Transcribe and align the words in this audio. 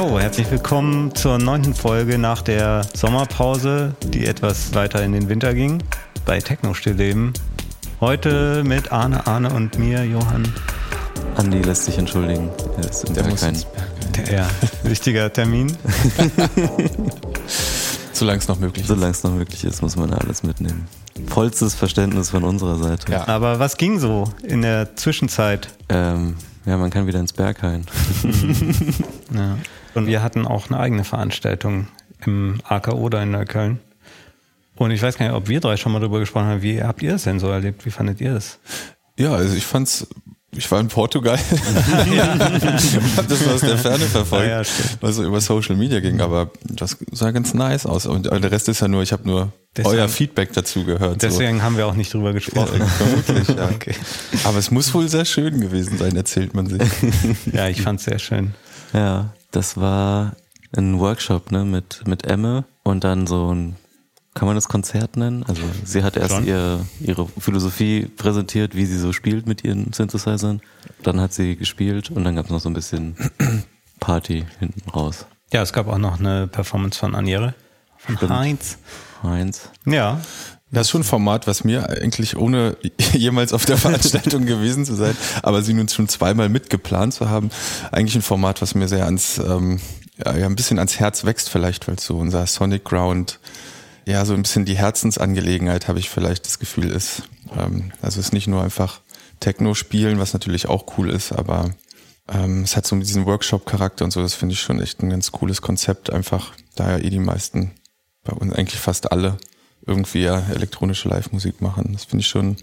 Jo, 0.00 0.18
herzlich 0.18 0.50
willkommen 0.50 1.14
zur 1.14 1.36
neunten 1.36 1.74
Folge 1.74 2.16
nach 2.16 2.40
der 2.40 2.86
Sommerpause, 2.94 3.94
die 4.02 4.24
etwas 4.24 4.72
weiter 4.72 5.04
in 5.04 5.12
den 5.12 5.28
Winter 5.28 5.52
ging, 5.52 5.82
bei 6.24 6.40
Techno 6.40 6.72
Stillleben. 6.72 7.34
Heute 8.00 8.64
mit 8.64 8.92
Arne, 8.92 9.26
Arne 9.26 9.52
und 9.52 9.78
mir, 9.78 10.02
Johann. 10.06 10.50
Andi 11.36 11.60
lässt 11.60 11.84
sich 11.84 11.98
entschuldigen. 11.98 12.48
Er 12.78 12.88
ist 12.88 13.04
in 13.04 13.12
der 13.12 13.24
kein 13.24 13.62
der, 14.16 14.48
wichtiger 14.84 15.30
Termin. 15.30 15.76
Solange 18.14 18.38
es 18.38 18.48
noch 18.48 18.58
möglich 18.58 18.84
ist. 18.84 18.88
Solange 18.88 19.10
es 19.10 19.22
noch 19.22 19.34
möglich 19.34 19.64
ist, 19.64 19.82
muss 19.82 19.96
man 19.96 20.14
alles 20.14 20.42
mitnehmen. 20.42 20.88
Vollstes 21.26 21.74
Verständnis 21.74 22.30
von 22.30 22.44
unserer 22.44 22.78
Seite. 22.78 23.12
Ja. 23.12 23.28
Aber 23.28 23.58
was 23.58 23.76
ging 23.76 23.98
so 23.98 24.24
in 24.42 24.62
der 24.62 24.96
Zwischenzeit? 24.96 25.68
Ähm, 25.90 26.36
ja, 26.64 26.78
man 26.78 26.88
kann 26.88 27.06
wieder 27.06 27.20
ins 27.20 27.34
Berghain. 27.34 27.84
ja. 29.34 29.58
Und 29.94 30.06
wir 30.06 30.22
hatten 30.22 30.46
auch 30.46 30.70
eine 30.70 30.78
eigene 30.78 31.04
Veranstaltung 31.04 31.88
im 32.24 32.60
AKO 32.64 33.08
da 33.08 33.22
in 33.22 33.30
Neukölln. 33.30 33.80
Und 34.76 34.90
ich 34.92 35.02
weiß 35.02 35.18
gar 35.18 35.26
nicht, 35.26 35.34
ob 35.34 35.48
wir 35.48 35.60
drei 35.60 35.76
schon 35.76 35.92
mal 35.92 35.98
darüber 36.00 36.20
gesprochen 36.20 36.46
haben. 36.46 36.62
Wie 36.62 36.82
habt 36.82 37.02
ihr 37.02 37.12
das 37.12 37.24
denn 37.24 37.38
so 37.38 37.48
erlebt? 37.48 37.84
Wie 37.84 37.90
fandet 37.90 38.20
ihr 38.20 38.34
das? 38.34 38.58
Ja, 39.18 39.32
also 39.32 39.54
ich 39.54 39.66
fand's 39.66 40.06
ich 40.52 40.68
war 40.70 40.80
in 40.80 40.88
Portugal. 40.88 41.38
ja. 42.12 42.36
hab 43.16 43.28
das 43.28 43.46
aus 43.46 43.60
der 43.60 43.78
Ferne 43.78 44.04
verfolgt, 44.06 44.48
ja, 44.48 44.62
ja, 44.62 44.68
was 45.00 45.14
so 45.14 45.24
über 45.24 45.40
Social 45.40 45.76
Media 45.76 46.00
ging, 46.00 46.20
aber 46.20 46.50
das 46.64 46.96
sah 47.12 47.30
ganz 47.30 47.54
nice 47.54 47.86
aus. 47.86 48.06
Und 48.06 48.26
der 48.26 48.50
Rest 48.50 48.68
ist 48.68 48.80
ja 48.80 48.88
nur, 48.88 49.02
ich 49.02 49.12
habe 49.12 49.28
nur 49.28 49.52
deswegen, 49.76 49.96
euer 49.96 50.08
Feedback 50.08 50.52
dazu 50.52 50.84
gehört. 50.84 51.22
Deswegen 51.22 51.58
so. 51.58 51.62
haben 51.62 51.76
wir 51.76 51.86
auch 51.86 51.94
nicht 51.94 52.12
drüber 52.12 52.32
gesprochen. 52.32 52.82
vermutlich, 52.84 53.48
ja. 53.48 53.68
Okay. 53.74 53.94
Aber 54.42 54.58
es 54.58 54.72
muss 54.72 54.92
wohl 54.92 55.08
sehr 55.08 55.24
schön 55.24 55.60
gewesen 55.60 55.98
sein, 55.98 56.16
erzählt 56.16 56.54
man 56.54 56.66
sich. 56.66 56.82
ja, 57.52 57.68
ich 57.68 57.82
fand's 57.82 58.04
sehr 58.04 58.18
schön. 58.18 58.54
Ja, 58.92 59.32
das 59.50 59.76
war 59.76 60.36
ein 60.76 60.98
Workshop 60.98 61.50
ne, 61.50 61.64
mit, 61.64 62.06
mit 62.06 62.24
Emme 62.24 62.64
und 62.82 63.04
dann 63.04 63.26
so 63.26 63.52
ein 63.52 63.76
kann 64.34 64.46
man 64.46 64.54
das 64.54 64.68
Konzert 64.68 65.16
nennen? 65.16 65.44
Also 65.48 65.62
sie 65.84 66.04
hat 66.04 66.16
erst 66.16 66.42
ihr, 66.42 66.86
ihre 67.00 67.26
Philosophie 67.26 68.06
präsentiert, 68.06 68.76
wie 68.76 68.86
sie 68.86 68.96
so 68.96 69.12
spielt 69.12 69.46
mit 69.46 69.64
ihren 69.64 69.92
Synthesizern. 69.92 70.60
Dann 71.02 71.20
hat 71.20 71.32
sie 71.32 71.56
gespielt 71.56 72.10
und 72.10 72.24
dann 72.24 72.36
gab 72.36 72.44
es 72.44 72.50
noch 72.50 72.60
so 72.60 72.70
ein 72.70 72.74
bisschen 72.74 73.16
Party 74.00 74.46
hinten 74.60 74.88
raus. 74.90 75.26
Ja, 75.52 75.62
es 75.62 75.72
gab 75.72 75.88
auch 75.88 75.98
noch 75.98 76.20
eine 76.20 76.46
Performance 76.46 76.98
von 76.98 77.16
Aniere, 77.16 77.54
von 77.98 78.16
Stimmt. 78.16 78.32
Heinz. 78.32 78.78
Heinz. 79.24 79.70
Ja. 79.84 80.20
Das 80.72 80.86
ist 80.86 80.90
schon 80.90 81.00
ein 81.00 81.04
Format, 81.04 81.46
was 81.46 81.64
mir 81.64 81.88
eigentlich 81.88 82.36
ohne 82.36 82.76
jemals 83.12 83.52
auf 83.52 83.64
der 83.64 83.76
Veranstaltung 83.76 84.46
gewesen 84.46 84.84
zu 84.84 84.94
sein, 84.94 85.16
aber 85.42 85.62
sie 85.62 85.74
nun 85.74 85.88
schon 85.88 86.08
zweimal 86.08 86.48
mitgeplant 86.48 87.14
zu 87.14 87.28
haben, 87.28 87.50
eigentlich 87.90 88.14
ein 88.14 88.22
Format, 88.22 88.62
was 88.62 88.74
mir 88.74 88.86
sehr 88.86 89.04
ans, 89.04 89.38
ähm, 89.38 89.80
ja, 90.18 90.32
ein 90.32 90.54
bisschen 90.54 90.78
ans 90.78 91.00
Herz 91.00 91.24
wächst 91.24 91.48
vielleicht, 91.48 91.88
weil 91.88 91.98
so 91.98 92.18
unser 92.18 92.46
Sonic 92.46 92.84
Ground 92.84 93.40
ja, 94.06 94.24
so 94.24 94.34
ein 94.34 94.42
bisschen 94.42 94.64
die 94.64 94.76
Herzensangelegenheit, 94.76 95.88
habe 95.88 95.98
ich 95.98 96.10
vielleicht 96.10 96.46
das 96.46 96.58
Gefühl, 96.58 96.90
ist. 96.90 97.22
Ähm, 97.56 97.92
also 98.02 98.20
es 98.20 98.26
ist 98.26 98.32
nicht 98.32 98.48
nur 98.48 98.62
einfach 98.62 99.00
Techno 99.40 99.74
spielen, 99.74 100.18
was 100.18 100.32
natürlich 100.32 100.68
auch 100.68 100.98
cool 100.98 101.10
ist, 101.10 101.32
aber 101.32 101.74
ähm, 102.28 102.62
es 102.62 102.76
hat 102.76 102.86
so 102.86 102.96
diesen 102.96 103.26
Workshop-Charakter 103.26 104.04
und 104.04 104.10
so, 104.10 104.20
das 104.20 104.34
finde 104.34 104.54
ich 104.54 104.60
schon 104.60 104.80
echt 104.80 105.02
ein 105.02 105.10
ganz 105.10 105.32
cooles 105.32 105.62
Konzept, 105.62 106.12
einfach, 106.12 106.52
da 106.74 106.90
ja 106.90 106.98
eh 106.98 107.10
die 107.10 107.18
meisten, 107.18 107.72
bei 108.24 108.32
uns 108.32 108.52
eigentlich 108.52 108.80
fast 108.80 109.12
alle, 109.12 109.38
irgendwie 109.86 110.22
ja 110.22 110.42
elektronische 110.54 111.08
Live-Musik 111.08 111.60
machen. 111.60 111.90
Das 111.92 112.04
finde 112.04 112.22
ich 112.22 112.28
schon 112.28 112.56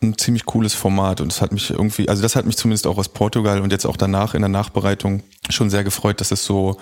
ein 0.00 0.16
ziemlich 0.16 0.44
cooles 0.46 0.74
Format 0.74 1.20
und 1.20 1.32
es 1.32 1.42
hat 1.42 1.52
mich 1.52 1.70
irgendwie, 1.70 2.08
also 2.08 2.22
das 2.22 2.36
hat 2.36 2.46
mich 2.46 2.56
zumindest 2.56 2.86
auch 2.86 2.98
aus 2.98 3.08
Portugal 3.08 3.60
und 3.60 3.72
jetzt 3.72 3.84
auch 3.84 3.96
danach 3.96 4.34
in 4.34 4.42
der 4.42 4.48
Nachbereitung 4.48 5.22
schon 5.50 5.70
sehr 5.70 5.82
gefreut, 5.82 6.20
dass 6.20 6.30
es 6.30 6.44
so 6.44 6.78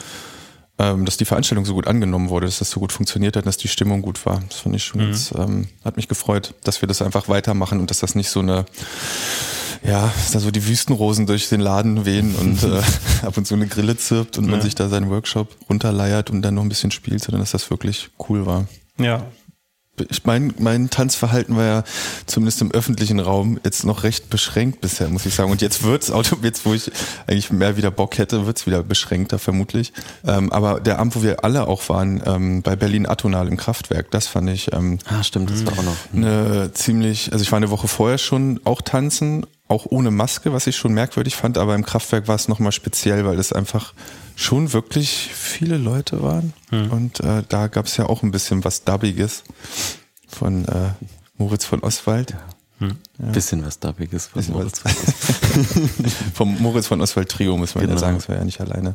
ähm, 0.79 1.05
dass 1.07 1.17
die 1.17 1.25
Veranstaltung 1.25 1.65
so 1.65 1.75
gut 1.75 1.87
angenommen 1.87 2.29
wurde, 2.29 2.47
dass 2.47 2.59
das 2.59 2.71
so 2.71 2.81
gut 2.81 2.93
funktioniert 2.93 3.37
hat, 3.37 3.47
dass 3.47 3.57
die 3.57 3.69
Stimmung 3.69 4.03
gut 4.03 4.25
war. 4.27 4.43
Das 4.49 4.59
fand 4.59 4.77
ich 4.77 4.85
schon 4.85 5.01
mhm. 5.01 5.05
ganz, 5.07 5.33
ähm, 5.37 5.69
hat 5.85 5.97
mich 5.97 6.09
gefreut, 6.09 6.55
dass 6.65 6.83
wir 6.83 6.87
das 6.87 7.01
einfach 7.01 7.29
weitermachen 7.29 7.81
und 7.81 7.91
dass 7.91 8.01
das 8.01 8.15
nicht 8.15 8.29
so 8.29 8.41
eine, 8.41 8.67
ja, 9.83 10.13
dass 10.15 10.33
da 10.33 10.41
so 10.41 10.51
die 10.51 10.67
Wüstenrosen 10.67 11.27
durch 11.27 11.49
den 11.49 11.61
Laden 11.61 12.05
wehen 12.05 12.35
und 12.35 12.63
äh, 12.63 12.83
ab 13.27 13.37
und 13.39 13.47
zu 13.47 13.55
eine 13.55 13.69
Grille 13.69 13.97
zirpt 13.97 14.37
und 14.37 14.45
ja. 14.45 14.51
man 14.51 14.61
sich 14.61 14.75
da 14.75 14.89
seinen 14.89 15.09
Workshop 15.09 15.49
runterleiert 15.71 16.29
und 16.29 16.43
dann 16.43 16.55
noch 16.55 16.63
ein 16.63 16.69
bisschen 16.69 16.91
spielt, 16.91 17.23
sondern 17.23 17.41
dass 17.41 17.53
das 17.53 17.71
wirklich 17.71 18.11
cool 18.29 18.45
war. 18.45 18.67
Ja, 18.99 19.27
ich 20.11 20.25
mein, 20.25 20.55
mein 20.59 20.91
Tanzverhalten 20.91 21.57
war 21.57 21.65
ja 21.65 21.85
zumindest 22.27 22.61
im 22.61 22.71
öffentlichen 22.71 23.21
Raum 23.21 23.59
jetzt 23.65 23.85
noch 23.85 24.03
recht 24.03 24.31
beschränkt 24.31 24.81
bisher, 24.81 25.09
muss 25.09 25.27
ich 25.27 25.35
sagen. 25.35 25.51
Und 25.51 25.63
jetzt 25.63 25.83
wird's, 25.83 26.13
jetzt 26.43 26.67
wo 26.67 26.75
ich 26.75 26.91
eigentlich 27.27 27.51
mehr 27.51 27.77
wieder 27.77 27.91
Bock 27.91 28.19
hätte, 28.19 28.47
wird's 28.47 28.67
wieder 28.67 28.83
beschränkter 28.83 29.39
vermutlich. 29.39 29.93
Ähm, 30.27 30.53
aber 30.53 30.81
der 30.81 30.99
Abend, 30.99 31.17
wo 31.17 31.23
wir 31.23 31.45
alle 31.45 31.67
auch 31.67 31.89
waren, 31.89 32.23
ähm, 32.27 32.63
bei 32.63 32.77
Berlin 32.77 33.07
Atonal 33.07 33.49
im 33.49 33.57
Kraftwerk, 33.57 34.11
das 34.11 34.27
fand 34.27 34.51
ich. 34.51 34.73
Ähm, 34.73 34.99
ah, 35.07 35.23
stimmt, 35.23 35.51
das 35.51 35.65
war 35.65 35.73
auch 35.73 35.83
noch. 35.83 35.97
Eine 36.13 36.73
ziemlich, 36.73 37.33
also 37.33 37.43
ich 37.43 37.53
war 37.53 37.57
eine 37.57 37.71
Woche 37.71 37.89
vorher 37.89 38.19
schon 38.19 38.61
auch 38.65 38.83
tanzen, 38.83 39.47
auch 39.69 39.87
ohne 39.89 40.11
Maske, 40.11 40.53
was 40.53 40.67
ich 40.67 40.77
schon 40.77 40.93
merkwürdig 40.93 41.35
fand, 41.35 41.59
aber 41.59 41.75
im 41.75 41.85
Kraftwerk 41.85 42.29
war 42.29 42.37
es 42.37 42.49
nochmal 42.49 42.73
speziell, 42.73 43.25
weil 43.25 43.39
es 43.39 43.53
einfach 43.53 43.95
schon 44.37 44.73
wirklich 44.73 45.31
viele 45.33 45.79
Leute 45.79 46.23
waren. 46.23 46.53
Hm. 46.69 46.93
Und 46.93 47.21
äh, 47.21 47.43
da 47.49 47.67
gab 47.67 47.87
es 47.87 47.97
ja 47.97 48.07
auch 48.07 48.23
ein 48.23 48.31
bisschen 48.31 48.63
was 48.65 48.85
Dubbiges 48.85 49.43
von 50.29 50.67
äh, 50.67 50.91
Moritz 51.39 51.65
von 51.65 51.81
Oswald. 51.81 52.37
Hm. 52.79 52.99
Ja. 53.19 53.33
Bisschen 53.33 53.65
was 53.65 53.81
Dubbiges 53.81 54.27
von 54.27 54.45
Moritz 54.51 54.81
von 54.81 54.93
Oswald. 54.93 56.13
Vom 56.35 56.61
Moritz 56.61 56.87
von 56.87 57.01
Oswald 57.01 57.31
Trio, 57.31 57.57
muss 57.57 57.75
man 57.75 57.85
genau. 57.85 57.95
ja 57.95 57.99
sagen, 57.99 58.19
das 58.19 58.29
war 58.29 58.37
ja 58.37 58.45
nicht 58.45 58.61
alleine. 58.61 58.95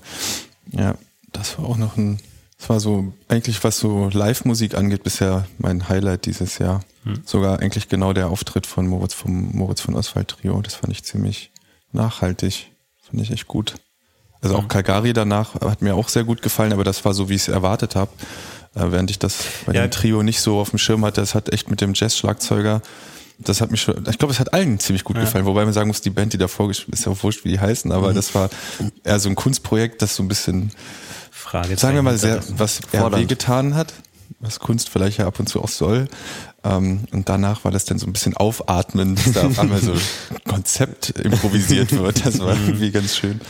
Ja, 0.72 0.94
das 1.32 1.58
war 1.58 1.66
auch 1.66 1.78
noch 1.78 1.98
ein, 1.98 2.20
das 2.60 2.70
war 2.70 2.80
so, 2.80 3.12
eigentlich 3.28 3.64
was 3.64 3.80
so 3.80 4.10
Live-Musik 4.10 4.76
angeht, 4.76 5.02
bisher 5.02 5.48
mein 5.58 5.90
Highlight 5.90 6.28
dieses 6.28 6.60
Jahr. 6.60 6.82
Hm. 7.06 7.24
Sogar 7.26 7.60
eigentlich 7.60 7.90
genau 7.90 8.14
der 8.14 8.30
Auftritt 8.30 8.68
von 8.68 8.86
Moritz 8.86 9.16
vom 9.16 9.56
Moritz 9.56 9.82
von 9.82 9.96
Oswald 9.96 10.28
Trio, 10.28 10.62
das 10.62 10.76
fand 10.76 10.94
ich 10.94 11.04
ziemlich 11.04 11.52
nachhaltig. 11.92 12.72
Fand 13.02 13.20
ich 13.20 13.32
echt 13.32 13.48
gut. 13.48 13.74
Also 14.42 14.56
auch 14.56 14.68
Calgary 14.68 15.14
danach 15.14 15.56
hat 15.62 15.82
mir 15.82 15.96
auch 15.96 16.10
sehr 16.10 16.24
gut 16.24 16.42
gefallen, 16.42 16.74
aber 16.74 16.84
das 16.84 17.06
war 17.06 17.14
so, 17.14 17.30
wie 17.30 17.36
ich 17.36 17.44
es 17.44 17.48
erwartet 17.48 17.96
habe. 17.96 18.12
Äh, 18.76 18.92
während 18.92 19.12
ich 19.12 19.20
das 19.20 19.38
bei 19.66 19.74
ja. 19.74 19.82
dem 19.86 19.92
Trio 19.92 20.24
nicht 20.24 20.42
so 20.42 20.60
auf 20.60 20.70
dem 20.70 20.80
Schirm 20.80 21.06
hatte, 21.06 21.22
das 21.22 21.36
hat 21.36 21.52
echt 21.52 21.70
mit 21.70 21.82
dem 21.82 21.94
Jazz-Schlagzeuger, 21.94 22.82
das 23.38 23.60
hat 23.60 23.72
mich 23.72 23.82
schon, 23.82 24.04
ich 24.10 24.18
glaube, 24.18 24.34
es 24.34 24.40
hat 24.40 24.54
allen 24.54 24.80
ziemlich 24.80 25.04
gut 25.04 25.18
ja. 25.18 25.24
gefallen, 25.24 25.46
wobei 25.46 25.66
man 25.66 25.74
sagen 25.74 25.88
muss, 25.88 26.02
die 26.02 26.10
Band, 26.10 26.34
die 26.34 26.38
davor 26.38 26.70
ist 26.70 26.86
ja 26.90 27.12
auch 27.12 27.24
wurscht, 27.24 27.44
wie 27.44 27.50
die 27.50 27.60
heißen, 27.60 27.92
aber 27.92 28.12
mhm. 28.12 28.16
das 28.16 28.34
war 28.34 28.50
eher 29.04 29.20
so 29.20 29.30
ein 29.30 29.36
Kunstprojekt, 29.36 30.02
das 30.02 30.16
so 30.16 30.24
ein 30.24 30.28
bisschen, 30.28 30.72
sagen 31.76 31.96
wir 31.96 32.02
mal, 32.02 32.18
sehr, 32.18 32.42
was 32.58 32.80
er 32.92 33.12
wehgetan 33.12 33.76
hat, 33.76 33.94
was 34.40 34.60
Kunst 34.60 34.90
vielleicht 34.90 35.18
ja 35.18 35.28
ab 35.28 35.40
und 35.40 35.48
zu 35.48 35.62
auch 35.62 35.70
soll. 35.70 36.08
Ähm, 36.64 37.06
und 37.12 37.30
danach 37.30 37.64
war 37.64 37.72
das 37.72 37.86
dann 37.86 37.98
so 37.98 38.08
ein 38.08 38.14
bisschen 38.14 38.38
aufatmen, 38.38 39.16
dass 39.16 39.32
da 39.34 39.48
auf 39.48 39.60
einmal 39.60 39.82
so 39.82 39.94
ein 39.94 40.00
Konzept 40.48 41.10
improvisiert 41.12 41.92
wird. 41.92 42.26
Das 42.26 42.40
war 42.40 42.56
mhm. 42.56 42.68
irgendwie 42.68 42.92
ganz 42.92 43.16
schön. 43.16 43.42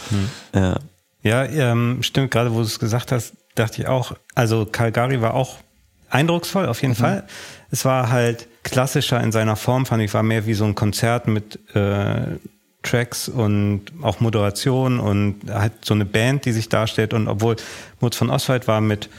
Ja, 0.54 0.80
ja 1.24 1.46
ähm, 1.46 2.00
stimmt, 2.02 2.32
gerade 2.32 2.52
wo 2.54 2.58
du 2.58 2.64
es 2.64 2.80
gesagt 2.80 3.12
hast, 3.12 3.34
dachte 3.56 3.82
ich 3.82 3.88
auch, 3.88 4.14
also 4.36 4.66
Calgary 4.66 5.22
war 5.22 5.34
auch 5.34 5.58
eindrucksvoll, 6.10 6.68
auf 6.68 6.82
jeden 6.82 6.94
mhm. 6.94 6.98
Fall. 6.98 7.24
Es 7.70 7.86
war 7.86 8.10
halt 8.10 8.48
klassischer 8.64 9.22
in 9.22 9.32
seiner 9.32 9.56
Form, 9.56 9.86
fand 9.86 10.04
ich, 10.04 10.14
war 10.14 10.24
mehr 10.24 10.46
wie 10.46 10.54
so 10.54 10.66
ein 10.66 10.76
Konzert 10.76 11.28
mit 11.28 11.60
äh, 11.76 12.38
Tracks 12.84 13.30
und 13.30 13.82
auch 14.02 14.20
Moderation 14.20 15.00
und 15.00 15.50
halt 15.50 15.86
so 15.86 15.94
eine 15.94 16.06
Band, 16.06 16.46
die 16.46 16.52
sich 16.52 16.70
darstellt. 16.70 17.14
Und 17.14 17.28
obwohl 17.28 17.56
Mutz 18.00 18.16
von 18.18 18.30
Oswald 18.30 18.68
war 18.68 18.82
mit 18.82 19.10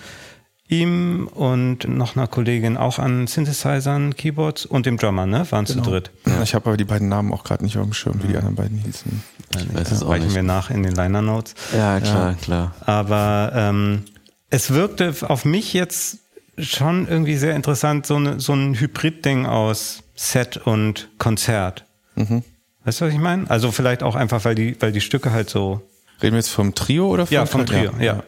ihm 0.73 1.29
und 1.29 1.87
noch 1.87 2.17
einer 2.17 2.27
Kollegin 2.27 2.77
auch 2.77 2.99
an 2.99 3.27
Synthesizern, 3.27 4.17
Keyboards 4.17 4.67
und 4.67 4.87
dem 4.87 4.97
Drummer, 4.97 5.27
ne? 5.27 5.47
Waren 5.51 5.67
genau. 5.67 5.83
zu 5.83 5.91
dritt. 5.91 6.11
Ja, 6.27 6.43
ich 6.43 6.55
habe 6.55 6.67
aber 6.67 6.77
die 6.77 6.85
beiden 6.85 7.09
Namen 7.09 7.33
auch 7.33 7.45
gerade 7.45 7.63
nicht 7.63 7.77
auf 7.77 7.85
dem 7.85 7.93
Schirm, 7.93 8.23
wie 8.23 8.29
die 8.29 8.37
anderen 8.37 8.57
beiden 8.57 8.79
hießen. 8.79 9.23
Ich 9.57 9.75
weiß 9.75 9.93
es 9.93 10.03
auch 10.03 10.17
nicht. 10.17 10.35
wir 10.35 10.43
nach 10.43 10.71
in 10.71 10.83
den 10.83 10.95
Liner 10.95 11.23
Notes. 11.23 11.55
Ja, 11.77 12.01
klar, 12.01 12.31
ja. 12.31 12.37
klar. 12.41 12.75
Aber 12.81 13.53
ähm, 13.55 14.05
es 14.49 14.73
wirkte 14.73 15.15
auf 15.29 15.45
mich 15.45 15.75
jetzt 15.75 16.19
schon 16.59 17.07
irgendwie 17.07 17.37
sehr 17.37 17.55
interessant, 17.55 18.07
so, 18.07 18.17
eine, 18.17 18.41
so 18.41 18.55
ein 18.55 18.75
Hybrid-Ding 18.75 19.47
aus 19.47 20.03
Set 20.15 20.57
und 20.57 21.11
Konzert. 21.19 21.85
Mhm. 22.15 22.43
Weißt 22.85 23.01
du, 23.01 23.07
was 23.07 23.13
ich 23.13 23.21
meine? 23.21 23.49
Also 23.51 23.71
vielleicht 23.71 24.03
auch 24.03 24.17
einfach, 24.17 24.45
weil 24.45 24.55
die, 24.55 24.77
weil 24.81 24.93
die 24.93 25.01
Stücke 25.01 25.33
halt 25.33 25.51
so. 25.51 25.83
Reden 26.23 26.35
wir 26.35 26.39
jetzt 26.39 26.51
vom 26.51 26.75
Trio 26.75 27.09
oder 27.09 27.27
vom 27.27 27.35
Ja, 27.35 27.47
vom 27.47 27.67
Trio, 27.67 27.93
ja. 27.99 28.23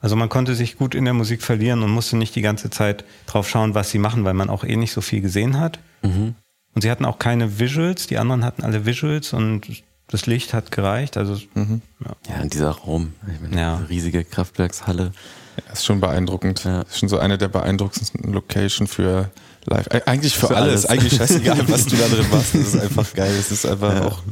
Also 0.00 0.14
man 0.16 0.28
konnte 0.28 0.54
sich 0.54 0.76
gut 0.76 0.94
in 0.94 1.04
der 1.04 1.14
Musik 1.14 1.42
verlieren 1.42 1.82
und 1.82 1.90
musste 1.90 2.16
nicht 2.16 2.34
die 2.36 2.42
ganze 2.42 2.70
Zeit 2.70 3.04
drauf 3.26 3.48
schauen, 3.48 3.74
was 3.74 3.90
sie 3.90 3.98
machen, 3.98 4.24
weil 4.24 4.34
man 4.34 4.48
auch 4.48 4.64
eh 4.64 4.76
nicht 4.76 4.92
so 4.92 5.00
viel 5.00 5.20
gesehen 5.20 5.58
hat. 5.58 5.80
Mhm. 6.02 6.34
Und 6.74 6.82
sie 6.82 6.90
hatten 6.90 7.04
auch 7.04 7.18
keine 7.18 7.58
Visuals, 7.58 8.06
die 8.06 8.18
anderen 8.18 8.44
hatten 8.44 8.62
alle 8.62 8.86
Visuals 8.86 9.32
und 9.32 9.66
das 10.06 10.26
Licht 10.26 10.54
hat 10.54 10.70
gereicht. 10.70 11.16
Also 11.16 11.38
mhm. 11.54 11.82
ja. 12.04 12.34
ja, 12.34 12.42
in 12.42 12.50
dieser 12.50 12.70
Raum, 12.70 13.14
ich 13.32 13.40
meine, 13.40 13.60
ja. 13.60 13.76
riesige 13.88 14.24
Kraftwerkshalle. 14.24 15.12
Ja, 15.56 15.72
ist 15.72 15.84
schon 15.84 16.00
beeindruckend. 16.00 16.62
Ja. 16.62 16.82
Ist 16.82 17.00
schon 17.00 17.08
so 17.08 17.18
eine 17.18 17.36
der 17.36 17.48
beeindruckendsten 17.48 18.32
Location 18.32 18.86
für 18.86 19.30
live. 19.64 19.88
Eigentlich 20.06 20.34
für, 20.36 20.46
für 20.46 20.56
alles. 20.56 20.86
alles. 20.86 20.86
Eigentlich 20.86 21.16
scheißegal, 21.16 21.68
was 21.68 21.86
du 21.86 21.96
da 21.96 22.06
drin 22.06 22.26
machst. 22.30 22.54
Das 22.54 22.60
ist 22.60 22.76
einfach 22.80 23.12
geil. 23.14 23.34
Das 23.36 23.50
ist 23.50 23.66
einfach 23.66 23.94
ja. 23.94 24.04
auch 24.06 24.22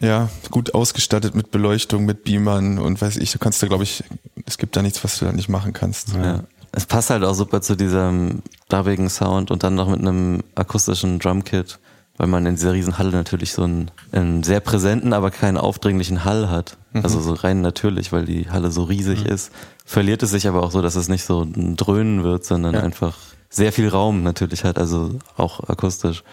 Ja, 0.00 0.28
gut 0.50 0.74
ausgestattet 0.74 1.34
mit 1.34 1.50
Beleuchtung, 1.50 2.04
mit 2.04 2.24
Beamern 2.24 2.78
und 2.78 3.00
weiß 3.00 3.16
ich, 3.16 3.32
du 3.32 3.38
kannst 3.38 3.62
da, 3.62 3.66
glaube 3.66 3.84
ich, 3.84 4.04
es 4.44 4.58
gibt 4.58 4.76
da 4.76 4.82
nichts, 4.82 5.02
was 5.02 5.18
du 5.18 5.24
da 5.24 5.32
nicht 5.32 5.48
machen 5.48 5.72
kannst. 5.72 6.14
Ja. 6.14 6.44
Es 6.72 6.84
passt 6.84 7.10
halt 7.10 7.24
auch 7.24 7.34
super 7.34 7.62
zu 7.62 7.76
diesem 7.76 8.42
darbigen 8.68 9.08
Sound 9.08 9.50
und 9.50 9.62
dann 9.62 9.74
noch 9.74 9.88
mit 9.88 10.00
einem 10.00 10.42
akustischen 10.54 11.18
Drumkit, 11.18 11.78
weil 12.18 12.26
man 12.26 12.44
in 12.44 12.56
dieser 12.56 12.74
Riesenhalle 12.74 13.12
natürlich 13.12 13.52
so 13.52 13.62
einen, 13.62 13.90
einen 14.12 14.42
sehr 14.42 14.60
präsenten, 14.60 15.14
aber 15.14 15.30
keinen 15.30 15.56
aufdringlichen 15.56 16.24
Hall 16.24 16.50
hat. 16.50 16.76
Mhm. 16.92 17.02
Also 17.02 17.20
so 17.20 17.32
rein 17.32 17.62
natürlich, 17.62 18.12
weil 18.12 18.26
die 18.26 18.50
Halle 18.50 18.70
so 18.70 18.84
riesig 18.84 19.24
mhm. 19.24 19.30
ist. 19.30 19.52
Verliert 19.86 20.22
es 20.22 20.30
sich 20.30 20.46
aber 20.46 20.62
auch 20.62 20.70
so, 20.70 20.82
dass 20.82 20.96
es 20.96 21.08
nicht 21.08 21.24
so 21.24 21.42
ein 21.42 21.76
Dröhnen 21.76 22.24
wird, 22.24 22.44
sondern 22.44 22.74
ja. 22.74 22.80
einfach 22.82 23.16
sehr 23.48 23.72
viel 23.72 23.88
Raum 23.88 24.22
natürlich 24.22 24.64
hat, 24.64 24.78
also 24.78 25.18
auch 25.36 25.66
akustisch. 25.68 26.24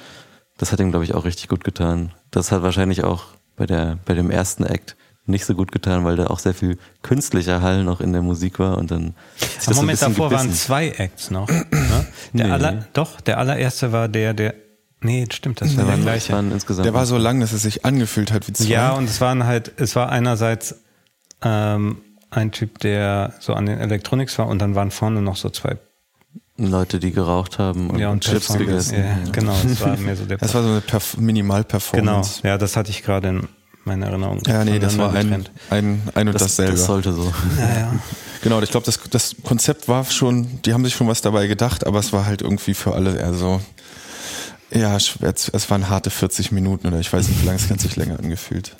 Das 0.57 0.71
hat 0.71 0.79
ihm, 0.81 0.91
glaube 0.91 1.05
ich, 1.05 1.15
auch 1.15 1.23
richtig 1.23 1.47
gut 1.47 1.63
getan. 1.63 2.11
Das 2.31 2.51
hat 2.51 2.63
wahrscheinlich 2.63 3.03
auch 3.03 3.23
bei 3.55 3.65
der, 3.65 3.99
bei 4.05 4.13
dem 4.13 4.29
ersten 4.29 4.63
Act 4.63 4.95
nicht 5.25 5.45
so 5.45 5.55
gut 5.55 5.71
getan, 5.71 6.03
weil 6.03 6.17
da 6.17 6.27
auch 6.27 6.39
sehr 6.39 6.53
viel 6.53 6.77
künstlicher 7.01 7.61
Hall 7.61 7.83
noch 7.83 8.01
in 8.01 8.11
der 8.11 8.21
Musik 8.21 8.59
war 8.59 8.77
und 8.77 8.91
dann. 8.91 9.15
Am 9.67 9.75
Moment 9.75 9.99
so 9.99 10.07
davor 10.07 10.29
gebissen. 10.29 10.49
waren 10.49 10.55
zwei 10.55 10.89
Acts 10.89 11.31
noch. 11.31 11.49
Ne? 11.93 12.05
Der 12.33 12.45
nee. 12.47 12.51
aller, 12.51 12.85
doch, 12.93 13.21
der 13.21 13.37
allererste 13.37 13.91
war 13.91 14.07
der, 14.07 14.33
der 14.33 14.55
Nee, 15.01 15.27
stimmt, 15.31 15.59
das 15.59 15.75
war 15.75 15.85
der 15.85 15.97
gleiche. 15.97 16.33
insgesamt 16.33 16.85
der 16.85 16.93
war 16.93 17.05
so 17.05 17.17
lang, 17.17 17.41
dass 17.41 17.51
es 17.51 17.61
sich 17.61 17.83
angefühlt 17.83 18.31
hat 18.31 18.47
wie 18.47 18.53
zwei. 18.53 18.69
Ja, 18.69 18.93
und 18.93 19.03
es 19.03 19.19
waren 19.19 19.45
halt, 19.45 19.73
es 19.75 19.95
war 19.97 20.09
einerseits 20.09 20.75
ähm, 21.41 21.97
ein 22.31 22.51
Typ, 22.51 22.79
der 22.79 23.33
so 23.39 23.53
an 23.53 23.65
den 23.65 23.79
Electronics 23.79 24.39
war 24.39 24.47
und 24.47 24.59
dann 24.59 24.75
waren 24.75 24.91
vorne 24.91 25.21
noch 25.21 25.35
so 25.35 25.49
zwei 25.49 25.77
Leute, 26.57 26.99
die 26.99 27.11
geraucht 27.11 27.57
haben 27.57 27.89
und, 27.89 27.99
ja, 27.99 28.11
und 28.11 28.23
Chips 28.23 28.53
gegessen. 28.53 28.99
Ja, 28.99 29.31
genau, 29.31 29.55
das 29.63 29.81
war 29.81 29.97
mehr 29.97 30.15
so 30.15 30.25
der 30.25 30.37
Das 30.37 30.53
war 30.53 30.61
so 30.61 30.69
eine 30.69 30.81
Perf 30.81 31.17
Minimal-Performance. 31.17 32.41
Genau, 32.41 32.53
ja, 32.53 32.57
das 32.57 32.75
hatte 32.75 32.91
ich 32.91 33.01
gerade 33.03 33.29
in 33.29 33.47
meiner 33.85 34.07
Erinnerung. 34.07 34.39
Ja, 34.45 34.63
nee, 34.63 34.77
das 34.77 34.97
war 34.97 35.13
ein, 35.13 35.47
ein, 35.71 36.01
ein 36.13 36.27
und 36.27 36.33
das, 36.33 36.43
dasselbe. 36.43 36.73
Das 36.73 36.85
sollte 36.85 37.13
so. 37.13 37.33
Ja, 37.57 37.79
ja. 37.79 37.99
Genau, 38.43 38.61
ich 38.61 38.69
glaube, 38.69 38.85
das, 38.85 38.99
das 39.09 39.35
Konzept 39.43 39.87
war 39.87 40.05
schon, 40.05 40.61
die 40.63 40.73
haben 40.73 40.83
sich 40.83 40.93
schon 40.93 41.07
was 41.07 41.21
dabei 41.21 41.47
gedacht, 41.47 41.87
aber 41.87 41.99
es 41.99 42.13
war 42.13 42.25
halt 42.25 42.41
irgendwie 42.41 42.73
für 42.73 42.93
alle 42.93 43.17
eher 43.17 43.33
so, 43.33 43.61
ja, 44.71 44.95
es 44.95 45.69
waren 45.69 45.89
harte 45.89 46.09
40 46.09 46.51
Minuten 46.51 46.87
oder 46.87 46.99
ich 46.99 47.11
weiß 47.11 47.27
nicht, 47.29 47.41
wie 47.41 47.45
lange 47.45 47.57
es 47.57 47.69
hat 47.69 47.79
sich 47.79 47.95
länger 47.95 48.19
angefühlt. 48.19 48.75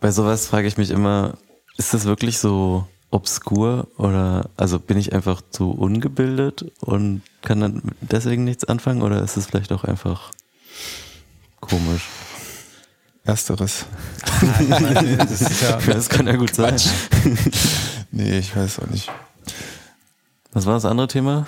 Bei 0.00 0.10
sowas 0.10 0.46
frage 0.46 0.68
ich 0.68 0.76
mich 0.76 0.90
immer, 0.90 1.38
ist 1.76 1.94
das 1.94 2.04
wirklich 2.04 2.38
so 2.38 2.86
obskur 3.10 3.88
oder 3.96 4.50
also 4.56 4.78
bin 4.78 4.98
ich 4.98 5.12
einfach 5.12 5.40
zu 5.50 5.70
ungebildet 5.70 6.70
und 6.80 7.22
kann 7.42 7.60
dann 7.60 7.82
deswegen 8.00 8.44
nichts 8.44 8.64
anfangen 8.64 9.02
oder 9.02 9.22
ist 9.22 9.36
es 9.36 9.46
vielleicht 9.46 9.72
auch 9.72 9.84
einfach 9.84 10.30
komisch? 11.60 12.08
Ersteres. 13.24 13.84
das, 15.18 15.60
ja, 15.60 15.78
das, 15.86 16.08
kann 16.08 16.26
ja 16.26 16.36
gut 16.36 16.54
sein. 16.54 16.76
nee, 18.10 18.38
ich 18.38 18.56
weiß 18.56 18.80
auch 18.80 18.86
nicht. 18.86 19.10
Was 20.52 20.64
war 20.64 20.74
das 20.74 20.86
andere 20.86 21.08
Thema? 21.08 21.46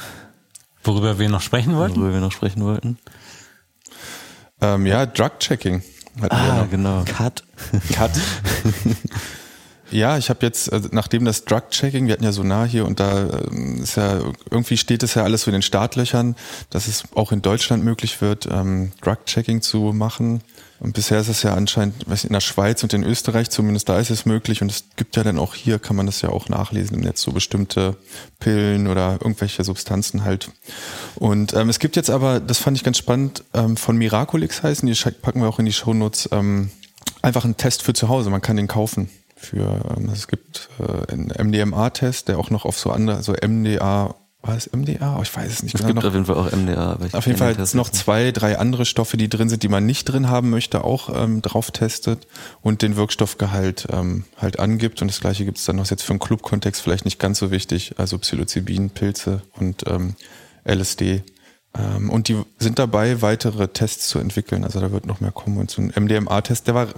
Worüber 0.85 1.19
wir 1.19 1.29
noch 1.31 1.41
sprechen 1.41 1.75
wollten? 1.75 1.97
Worüber 1.97 2.15
wir 2.15 2.21
noch 2.21 2.33
sprechen 2.33 2.65
wollten? 2.65 2.99
Ähm, 4.61 4.85
ja, 4.85 5.07
Drug-Checking. 5.07 5.83
Ah, 6.29 6.67
genau. 6.71 7.05
Cut. 7.05 7.45
Cut. 7.93 8.13
Ja, 9.91 10.19
ich 10.19 10.31
habe 10.31 10.47
jetzt, 10.47 10.73
also 10.73 10.89
nachdem 10.93 11.25
das 11.25 11.45
Drug-Checking, 11.45 12.07
wir 12.07 12.13
hatten 12.13 12.25
ja 12.25 12.33
so 12.33 12.45
nah 12.45 12.65
hier 12.65 12.87
und 12.87 13.01
da 13.01 13.29
ähm, 13.51 13.83
ist 13.83 13.97
ja, 13.97 14.21
irgendwie 14.51 14.77
steht 14.77 15.03
es 15.03 15.15
ja 15.15 15.25
alles 15.25 15.43
so 15.43 15.51
in 15.51 15.55
den 15.55 15.63
Startlöchern, 15.63 16.37
dass 16.71 16.87
es 16.87 17.05
auch 17.15 17.33
in 17.33 17.43
Deutschland 17.43 17.85
möglich 17.85 18.21
wird, 18.21 18.47
ähm, 18.51 18.93
Drug-Checking 19.03 19.63
zu 19.63 19.93
machen. 19.93 20.43
Und 20.79 20.95
bisher 20.95 21.21
ist 21.21 21.29
es 21.29 21.43
ja 21.43 21.55
anscheinend, 21.55 22.09
weiß 22.09 22.25
in 22.25 22.33
der 22.33 22.41
Schweiz 22.41 22.83
und 22.83 22.95
in 22.95 23.05
Österreich 23.05 23.51
zumindest, 23.51 23.89
da 23.91 23.99
ist 23.99 24.11
es 24.11 24.25
möglich. 24.25 24.63
Und 24.63 24.71
es 24.71 24.85
gibt 24.97 25.15
ja 25.17 25.23
dann 25.23 25.39
auch 25.39 25.55
hier, 25.55 25.79
kann 25.79 25.95
man 25.95 26.07
das 26.07 26.23
ja 26.23 26.31
auch 26.31 26.49
nachlesen 26.49 26.97
im 26.97 27.03
Netz, 27.03 27.21
so 27.21 27.33
bestimmte 27.33 27.97
Pillen 28.39 28.87
oder 28.87 29.19
irgendwelche 29.21 29.63
Substanzen 29.63 30.25
halt. 30.25 30.51
Und 31.17 31.53
ähm, 31.53 31.69
es 31.69 31.81
gibt 31.81 31.97
jetzt 31.97 32.09
aber, 32.09 32.41
das 32.41 32.59
fand 32.59 32.79
ich 32.79 32.85
ganz 32.85 32.97
spannend, 32.97 33.45
ähm, 33.53 33.77
von 33.77 33.97
Miraculix 33.97 34.63
heißen, 34.63 34.91
die 34.91 35.11
packen 35.21 35.43
wir 35.43 35.49
auch 35.49 35.59
in 35.59 35.67
die 35.67 35.73
Shownotes, 35.73 36.31
ähm, 36.33 36.71
einfach 37.21 37.45
einen 37.45 37.59
Test 37.59 37.83
für 37.83 37.93
zu 37.93 38.09
Hause. 38.09 38.31
Man 38.31 38.41
kann 38.41 38.57
den 38.57 38.69
kaufen 38.69 39.11
für, 39.41 39.97
ähm, 39.97 40.11
es 40.13 40.29
gibt 40.29 40.69
äh, 40.79 41.13
einen 41.13 41.29
MDMA-Test, 41.29 42.29
der 42.29 42.39
auch 42.39 42.51
noch 42.51 42.65
auf 42.65 42.79
so 42.79 42.91
andere, 42.91 43.23
so 43.23 43.33
MDA, 43.33 44.15
war 44.43 44.57
es 44.57 44.71
MDA? 44.73 45.19
Oh, 45.19 45.23
ich 45.23 45.37
weiß 45.37 45.53
es 45.53 45.63
nicht. 45.63 45.75
Es 45.75 45.83
genau. 45.83 45.95
gibt 45.95 46.07
auf 46.07 46.15
jeden 46.15 46.25
Fall 46.25 46.37
auch 46.37 46.51
MDA. 46.51 46.99
Auf 47.13 47.27
jeden 47.27 47.39
Fall 47.39 47.57
noch 47.75 47.91
zwei, 47.91 48.33
drei 48.33 48.59
andere 48.59 48.87
Stoffe, 48.87 49.19
die 49.19 49.29
drin 49.29 49.51
sind, 49.51 49.63
die 49.63 49.69
man 49.69 49.85
nicht 49.85 50.07
drin 50.07 50.29
haben 50.31 50.49
möchte, 50.49 50.83
auch 50.83 51.11
ähm, 51.15 51.43
drauf 51.43 51.71
testet 51.71 52.27
und 52.63 52.81
den 52.81 52.97
Wirkstoffgehalt 52.97 53.89
ähm, 53.93 54.25
halt 54.39 54.59
angibt. 54.59 55.03
Und 55.03 55.09
das 55.09 55.21
gleiche 55.21 55.45
gibt 55.45 55.59
es 55.59 55.67
dann 55.67 55.77
noch 55.77 55.91
jetzt 55.91 56.03
für 56.03 56.13
einen 56.13 56.21
Club-Kontext 56.21 56.81
vielleicht 56.81 57.05
nicht 57.05 57.19
ganz 57.19 57.39
so 57.39 57.51
wichtig, 57.51 57.95
also 57.99 58.19
Psilocybin, 58.19 58.91
Pilze 58.91 59.43
und 59.59 59.85
ähm, 59.87 60.15
LSD. 60.65 61.23
Ähm, 61.79 62.09
und 62.09 62.29
die 62.29 62.41
sind 62.59 62.79
dabei, 62.79 63.21
weitere 63.21 63.69
Tests 63.69 64.09
zu 64.09 64.19
entwickeln. 64.19 64.65
Also 64.65 64.81
da 64.81 64.91
wird 64.91 65.05
noch 65.05 65.21
mehr 65.21 65.33
kommen. 65.33 65.59
Und 65.59 65.71
so 65.71 65.83
ein 65.83 65.93
MDMA-Test, 65.95 66.67
der 66.67 66.75
war, 66.75 66.89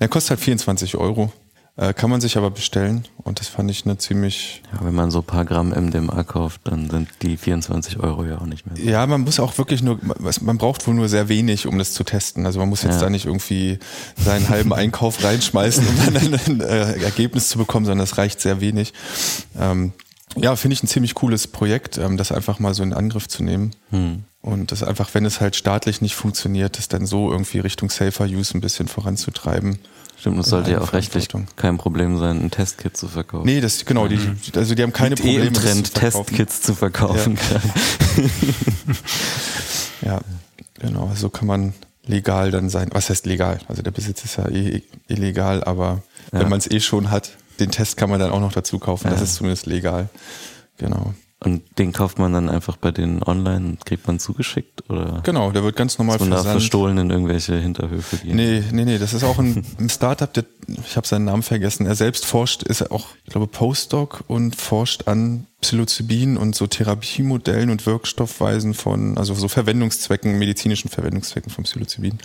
der 0.00 0.08
kostet 0.08 0.30
halt 0.30 0.40
24 0.40 0.96
Euro. 0.96 1.32
Äh, 1.78 1.94
kann 1.94 2.10
man 2.10 2.20
sich 2.20 2.36
aber 2.36 2.50
bestellen 2.50 3.04
und 3.22 3.38
das 3.38 3.46
fand 3.46 3.70
ich 3.70 3.84
eine 3.84 3.96
ziemlich. 3.98 4.62
Ja, 4.72 4.84
wenn 4.84 4.96
man 4.96 5.12
so 5.12 5.20
ein 5.20 5.24
paar 5.24 5.44
Gramm 5.44 5.68
MDMA 5.68 6.24
kauft, 6.24 6.62
dann 6.64 6.90
sind 6.90 7.08
die 7.22 7.36
24 7.36 8.00
Euro 8.00 8.24
ja 8.24 8.38
auch 8.38 8.46
nicht 8.46 8.66
mehr. 8.66 8.76
So. 8.76 8.82
Ja, 8.82 9.06
man 9.06 9.20
muss 9.20 9.38
auch 9.38 9.56
wirklich 9.58 9.80
nur, 9.80 10.00
man 10.40 10.58
braucht 10.58 10.84
wohl 10.88 10.94
nur 10.94 11.08
sehr 11.08 11.28
wenig, 11.28 11.68
um 11.68 11.78
das 11.78 11.92
zu 11.92 12.02
testen. 12.02 12.46
Also 12.46 12.58
man 12.58 12.68
muss 12.68 12.82
jetzt 12.82 12.96
ja. 12.96 13.02
da 13.02 13.10
nicht 13.10 13.26
irgendwie 13.26 13.78
seinen 14.16 14.48
halben 14.48 14.72
Einkauf 14.72 15.22
reinschmeißen, 15.22 15.86
um 15.86 15.96
dann 16.04 16.16
ein, 16.16 16.34
ein 16.34 16.60
äh, 16.62 17.00
Ergebnis 17.00 17.48
zu 17.48 17.58
bekommen, 17.58 17.86
sondern 17.86 18.04
das 18.04 18.18
reicht 18.18 18.40
sehr 18.40 18.60
wenig. 18.60 18.92
Ähm, 19.56 19.92
ja, 20.34 20.56
finde 20.56 20.74
ich 20.74 20.82
ein 20.82 20.88
ziemlich 20.88 21.14
cooles 21.14 21.46
Projekt, 21.46 21.96
ähm, 21.96 22.16
das 22.16 22.32
einfach 22.32 22.58
mal 22.58 22.74
so 22.74 22.82
in 22.82 22.92
Angriff 22.92 23.28
zu 23.28 23.44
nehmen. 23.44 23.70
Hm. 23.90 24.24
Und 24.40 24.72
das 24.72 24.82
einfach, 24.82 25.14
wenn 25.14 25.24
es 25.24 25.40
halt 25.40 25.54
staatlich 25.54 26.00
nicht 26.00 26.16
funktioniert, 26.16 26.76
das 26.76 26.88
dann 26.88 27.06
so 27.06 27.30
irgendwie 27.30 27.60
Richtung 27.60 27.88
Safer 27.88 28.24
Use 28.24 28.58
ein 28.58 28.60
bisschen 28.60 28.88
voranzutreiben. 28.88 29.78
Stimmt, 30.18 30.40
es 30.40 30.46
sollte 30.46 30.72
ja 30.72 30.80
auch 30.80 30.92
rechtlich 30.92 31.28
kein 31.54 31.78
Problem 31.78 32.18
sein, 32.18 32.40
ein 32.42 32.50
Testkit 32.50 32.96
zu 32.96 33.06
verkaufen. 33.06 33.46
Nee, 33.46 33.60
das 33.60 33.84
genau, 33.84 34.08
die, 34.08 34.16
mhm. 34.16 34.36
also 34.56 34.74
die 34.74 34.82
haben 34.82 34.92
keine 34.92 35.14
Liegt 35.14 35.22
Probleme. 35.22 35.44
Eh 35.44 35.48
im 35.48 35.54
Trend, 35.54 35.94
Testkits 35.94 36.60
zu 36.60 36.74
verkaufen. 36.74 37.38
Ja. 40.02 40.10
ja, 40.14 40.20
genau, 40.80 41.12
so 41.14 41.28
kann 41.28 41.46
man 41.46 41.72
legal 42.04 42.50
dann 42.50 42.68
sein. 42.68 42.88
Was 42.92 43.10
heißt 43.10 43.26
legal? 43.26 43.60
Also 43.68 43.82
der 43.82 43.92
Besitz 43.92 44.24
ist 44.24 44.38
ja 44.38 44.48
eh 44.48 44.82
illegal, 45.06 45.62
aber 45.62 46.02
ja. 46.32 46.40
wenn 46.40 46.48
man 46.48 46.58
es 46.58 46.68
eh 46.68 46.80
schon 46.80 47.12
hat, 47.12 47.30
den 47.60 47.70
Test 47.70 47.96
kann 47.96 48.10
man 48.10 48.18
dann 48.18 48.32
auch 48.32 48.40
noch 48.40 48.52
dazu 48.52 48.80
kaufen. 48.80 49.06
Ja. 49.06 49.12
Das 49.12 49.22
ist 49.22 49.36
zumindest 49.36 49.66
legal. 49.66 50.08
Genau. 50.78 51.14
Und 51.40 51.62
den 51.78 51.92
kauft 51.92 52.18
man 52.18 52.32
dann 52.32 52.48
einfach 52.48 52.76
bei 52.76 52.90
denen 52.90 53.22
online 53.22 53.64
und 53.64 53.86
kriegt 53.86 54.08
man 54.08 54.18
zugeschickt 54.18 54.90
oder? 54.90 55.20
Genau, 55.22 55.52
der 55.52 55.62
wird 55.62 55.76
ganz 55.76 55.96
normal 55.96 56.18
versandt. 56.18 56.48
verstohlen 56.48 56.98
in 56.98 57.10
irgendwelche 57.10 57.56
Hinterhöfe 57.56 58.16
gehen. 58.16 58.34
Nee, 58.34 58.64
nee, 58.72 58.84
nee, 58.84 58.98
das 58.98 59.14
ist 59.14 59.22
auch 59.22 59.38
ein, 59.38 59.64
ein 59.78 59.88
Startup, 59.88 60.32
der, 60.32 60.44
ich 60.66 60.96
habe 60.96 61.06
seinen 61.06 61.26
Namen 61.26 61.44
vergessen. 61.44 61.86
Er 61.86 61.94
selbst 61.94 62.26
forscht, 62.26 62.64
ist 62.64 62.90
auch, 62.90 63.06
ich 63.24 63.30
glaube, 63.30 63.46
Postdoc 63.46 64.24
und 64.26 64.56
forscht 64.56 65.06
an 65.06 65.46
Psilocybin 65.60 66.36
und 66.36 66.56
so 66.56 66.66
Therapiemodellen 66.66 67.70
und 67.70 67.86
Wirkstoffweisen 67.86 68.74
von, 68.74 69.16
also 69.16 69.32
so 69.34 69.46
Verwendungszwecken, 69.46 70.38
medizinischen 70.38 70.88
Verwendungszwecken 70.88 71.52
von 71.52 71.62
Psilocybin 71.62 72.18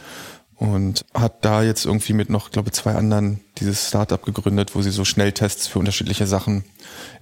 und 0.57 1.05
hat 1.13 1.43
da 1.45 1.63
jetzt 1.63 1.86
irgendwie 1.86 2.13
mit 2.13 2.29
noch, 2.29 2.51
glaube 2.51 2.72
zwei 2.72 2.95
anderen 2.95 3.39
dieses 3.57 3.88
Startup 3.88 4.22
gegründet, 4.24 4.75
wo 4.75 4.81
sie 4.81 4.91
so 4.91 5.05
Schnelltests 5.05 5.67
für 5.67 5.79
unterschiedliche 5.79 6.27
Sachen 6.27 6.63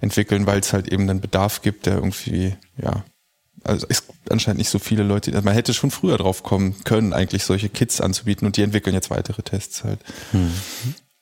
entwickeln, 0.00 0.46
weil 0.46 0.60
es 0.60 0.72
halt 0.72 0.88
eben 0.88 1.06
dann 1.06 1.20
Bedarf 1.20 1.62
gibt, 1.62 1.86
der 1.86 1.94
irgendwie, 1.94 2.56
ja, 2.76 3.04
also 3.64 3.86
ist 3.86 4.04
anscheinend 4.28 4.58
nicht 4.58 4.70
so 4.70 4.78
viele 4.78 5.02
Leute, 5.02 5.32
also 5.32 5.44
man 5.44 5.54
hätte 5.54 5.74
schon 5.74 5.90
früher 5.90 6.18
drauf 6.18 6.42
kommen 6.42 6.82
können, 6.84 7.12
eigentlich 7.12 7.44
solche 7.44 7.68
Kits 7.68 8.00
anzubieten 8.00 8.46
und 8.46 8.56
die 8.56 8.62
entwickeln 8.62 8.94
jetzt 8.94 9.10
weitere 9.10 9.42
Tests 9.42 9.84
halt. 9.84 10.00
Hm. 10.32 10.52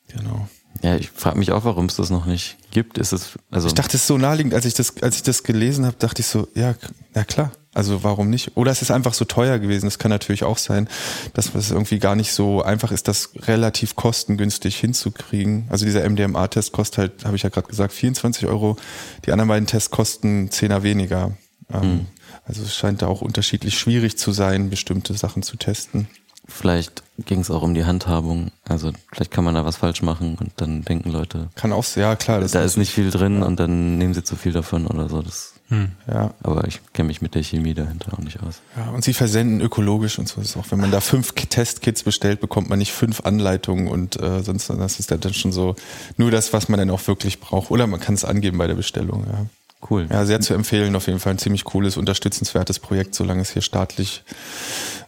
Genau. 0.07 0.47
Ja, 0.81 0.95
ich 0.95 1.11
frage 1.11 1.37
mich 1.37 1.51
auch, 1.51 1.63
warum 1.65 1.85
es 1.85 1.95
das 1.95 2.09
noch 2.09 2.25
nicht 2.25 2.57
gibt. 2.71 2.97
Ist 2.97 3.13
es 3.13 3.37
also 3.51 3.67
Ich 3.67 3.73
dachte, 3.73 3.97
es 3.97 4.03
ist 4.03 4.07
so 4.07 4.17
naheliegend, 4.17 4.53
als 4.53 4.65
ich 4.65 4.73
das, 4.73 5.01
als 5.01 5.17
ich 5.17 5.23
das 5.23 5.43
gelesen 5.43 5.85
habe, 5.85 5.97
dachte 5.97 6.21
ich 6.21 6.27
so, 6.27 6.47
ja, 6.55 6.75
ja 7.13 7.23
klar. 7.23 7.51
Also 7.73 8.03
warum 8.03 8.29
nicht? 8.29 8.57
Oder 8.57 8.71
es 8.71 8.81
ist 8.81 8.91
einfach 8.91 9.13
so 9.13 9.23
teuer 9.23 9.57
gewesen. 9.57 9.85
Das 9.85 9.97
kann 9.97 10.09
natürlich 10.09 10.43
auch 10.43 10.57
sein, 10.57 10.89
dass 11.33 11.55
es 11.55 11.71
irgendwie 11.71 11.99
gar 11.99 12.15
nicht 12.15 12.33
so 12.33 12.61
einfach 12.61 12.91
ist, 12.91 13.07
das 13.07 13.29
relativ 13.43 13.95
kostengünstig 13.95 14.77
hinzukriegen. 14.77 15.67
Also 15.69 15.85
dieser 15.85 16.07
MDMA-Test 16.09 16.73
kostet 16.73 16.97
halt, 16.97 17.25
habe 17.25 17.37
ich 17.37 17.43
ja 17.43 17.49
gerade 17.49 17.67
gesagt, 17.67 17.93
24 17.93 18.45
Euro. 18.47 18.75
Die 19.25 19.31
anderen 19.31 19.47
beiden 19.47 19.67
Tests 19.67 19.89
kosten 19.89 20.51
Zehner 20.51 20.83
weniger. 20.83 21.31
Mhm. 21.69 22.07
Also 22.45 22.63
es 22.63 22.75
scheint 22.75 23.01
da 23.01 23.07
auch 23.07 23.21
unterschiedlich 23.21 23.79
schwierig 23.79 24.17
zu 24.17 24.33
sein, 24.33 24.69
bestimmte 24.69 25.13
Sachen 25.13 25.43
zu 25.43 25.55
testen. 25.55 26.07
vielleicht 26.47 27.03
ging 27.25 27.39
es 27.39 27.51
auch 27.51 27.61
um 27.61 27.73
die 27.73 27.85
Handhabung. 27.85 28.51
Also 28.67 28.91
vielleicht 29.13 29.31
kann 29.31 29.43
man 29.45 29.55
da 29.55 29.63
was 29.63 29.77
falsch 29.77 30.01
machen 30.01 30.37
und 30.39 30.51
dann 30.57 30.83
denken 30.83 31.11
Leute, 31.11 31.49
Kann 31.55 31.71
auch, 31.71 31.85
ja 31.95 32.15
klar. 32.17 32.41
Da 32.41 32.63
ist 32.63 32.77
nicht 32.77 32.91
viel 32.91 33.11
drin 33.11 33.43
und 33.43 33.59
dann 33.59 33.97
nehmen 33.97 34.13
sie 34.13 34.23
zu 34.23 34.35
viel 34.35 34.51
davon 34.51 34.87
oder 34.87 35.07
so. 35.07 35.21
Das, 35.21 35.53
ja, 36.07 36.33
aber 36.43 36.67
ich 36.67 36.81
kenne 36.93 37.07
mich 37.07 37.21
mit 37.21 37.33
der 37.33 37.43
Chemie 37.43 37.73
dahinter 37.73 38.13
auch 38.13 38.19
nicht 38.19 38.41
aus. 38.43 38.61
ja, 38.75 38.89
und 38.89 39.03
sie 39.03 39.13
versenden 39.13 39.61
ökologisch 39.61 40.19
und 40.19 40.27
so. 40.27 40.41
Das 40.41 40.51
ist 40.51 40.57
auch, 40.57 40.65
wenn 40.69 40.79
man 40.79 40.91
da 40.91 40.99
fünf 40.99 41.31
Testkits 41.31 42.03
bestellt, 42.03 42.41
bekommt 42.41 42.69
man 42.69 42.79
nicht 42.79 42.91
fünf 42.91 43.21
Anleitungen 43.21 43.87
und 43.87 44.21
äh, 44.21 44.43
sonst 44.43 44.69
das 44.69 44.99
ist 44.99 45.11
dann 45.11 45.33
schon 45.33 45.51
so 45.51 45.75
nur 46.17 46.29
das, 46.29 46.51
was 46.51 46.67
man 46.67 46.77
dann 46.79 46.89
auch 46.89 47.07
wirklich 47.07 47.39
braucht. 47.39 47.71
Oder 47.71 47.87
man 47.87 47.99
kann 47.99 48.15
es 48.15 48.25
angeben 48.25 48.57
bei 48.57 48.67
der 48.67 48.75
Bestellung. 48.75 49.25
Ja. 49.27 49.45
Cool. 49.89 50.07
Ja, 50.11 50.25
sehr 50.25 50.41
zu 50.41 50.53
empfehlen, 50.53 50.95
auf 50.95 51.07
jeden 51.07 51.19
Fall 51.19 51.33
ein 51.33 51.39
ziemlich 51.39 51.63
cooles, 51.63 51.97
unterstützenswertes 51.97 52.77
Projekt, 52.79 53.15
solange 53.15 53.41
es 53.41 53.51
hier 53.51 53.63
staatlich 53.63 54.23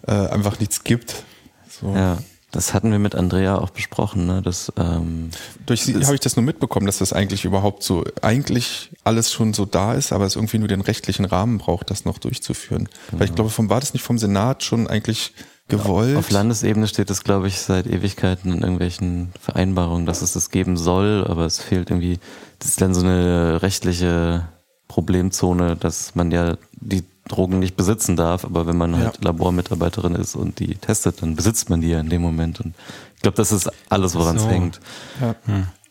äh, 0.08 0.12
einfach 0.12 0.60
nichts 0.60 0.84
gibt. 0.84 1.24
So. 1.70 1.93
Ja, 1.93 2.17
das 2.53 2.75
hatten 2.75 2.91
wir 2.91 3.00
mit 3.00 3.15
Andrea 3.15 3.57
auch 3.57 3.72
besprochen, 3.72 4.27
ne? 4.27 4.41
Das, 4.43 4.72
ähm, 4.77 5.31
Durch 5.65 5.83
sie 5.83 5.95
habe 6.05 6.13
ich 6.13 6.22
das 6.22 6.36
nur 6.36 6.45
mitbekommen, 6.45 6.86
dass 6.86 7.00
das 7.00 7.12
eigentlich 7.12 7.45
überhaupt 7.45 7.81
so, 7.81 8.05
eigentlich 8.22 8.91
alles 9.03 9.33
schon 9.33 9.53
so 9.53 9.65
da 9.65 9.93
ist, 9.93 10.13
aber 10.13 10.25
es 10.25 10.36
irgendwie 10.36 10.60
nur 10.60 10.67
den 10.67 10.81
rechtlichen 10.81 11.25
Rahmen 11.25 11.57
braucht, 11.57 11.89
das 11.89 12.05
noch 12.05 12.19
durchzuführen. 12.19 12.88
Weil 13.12 13.27
ich 13.27 13.36
glaube, 13.36 13.50
vom, 13.50 13.69
war 13.69 13.79
das 13.79 13.93
nicht 13.93 14.03
vom 14.03 14.19
Senat 14.19 14.63
schon 14.63 14.88
eigentlich 14.88 15.33
gewollt? 15.67 16.15
auf 16.15 16.29
Landesebene 16.29 16.88
steht 16.88 17.10
es, 17.10 17.24
glaube 17.24 17.48
ich, 17.48 17.60
seit 17.60 17.88
Ewigkeiten 17.88 18.53
in 18.53 18.62
irgendwelchen 18.62 19.33
Vereinbarungen, 19.41 20.05
dass 20.05 20.22
es 20.22 20.33
das 20.33 20.51
geben 20.51 20.77
soll, 20.77 21.25
aber 21.27 21.45
es 21.45 21.60
fehlt 21.60 21.89
irgendwie, 21.89 22.19
das 22.60 22.69
ist 22.69 22.81
dann 22.81 22.93
so 22.93 23.01
eine 23.01 23.63
rechtliche 23.63 24.48
Problemzone, 24.93 25.75
dass 25.75 26.13
man 26.13 26.29
ja 26.29 26.55
die 26.79 27.03
Drogen 27.27 27.57
nicht 27.57 27.75
besitzen 27.75 28.15
darf, 28.15 28.45
aber 28.45 28.67
wenn 28.67 28.77
man 28.77 28.95
halt 28.95 29.15
Ja. 29.17 29.23
Labormitarbeiterin 29.23 30.13
ist 30.13 30.35
und 30.35 30.59
die 30.59 30.75
testet, 30.75 31.21
dann 31.23 31.35
besitzt 31.35 31.67
man 31.71 31.81
die 31.81 31.89
ja 31.89 32.00
in 32.00 32.09
dem 32.09 32.21
Moment. 32.21 32.59
Und 32.62 32.75
ich 33.15 33.21
glaube, 33.23 33.38
das 33.38 33.51
ist 33.51 33.71
alles, 33.89 34.13
woran 34.13 34.35
es 34.35 34.43
So. 34.43 34.50
hängt. 34.50 34.79
Ja. 35.19 35.35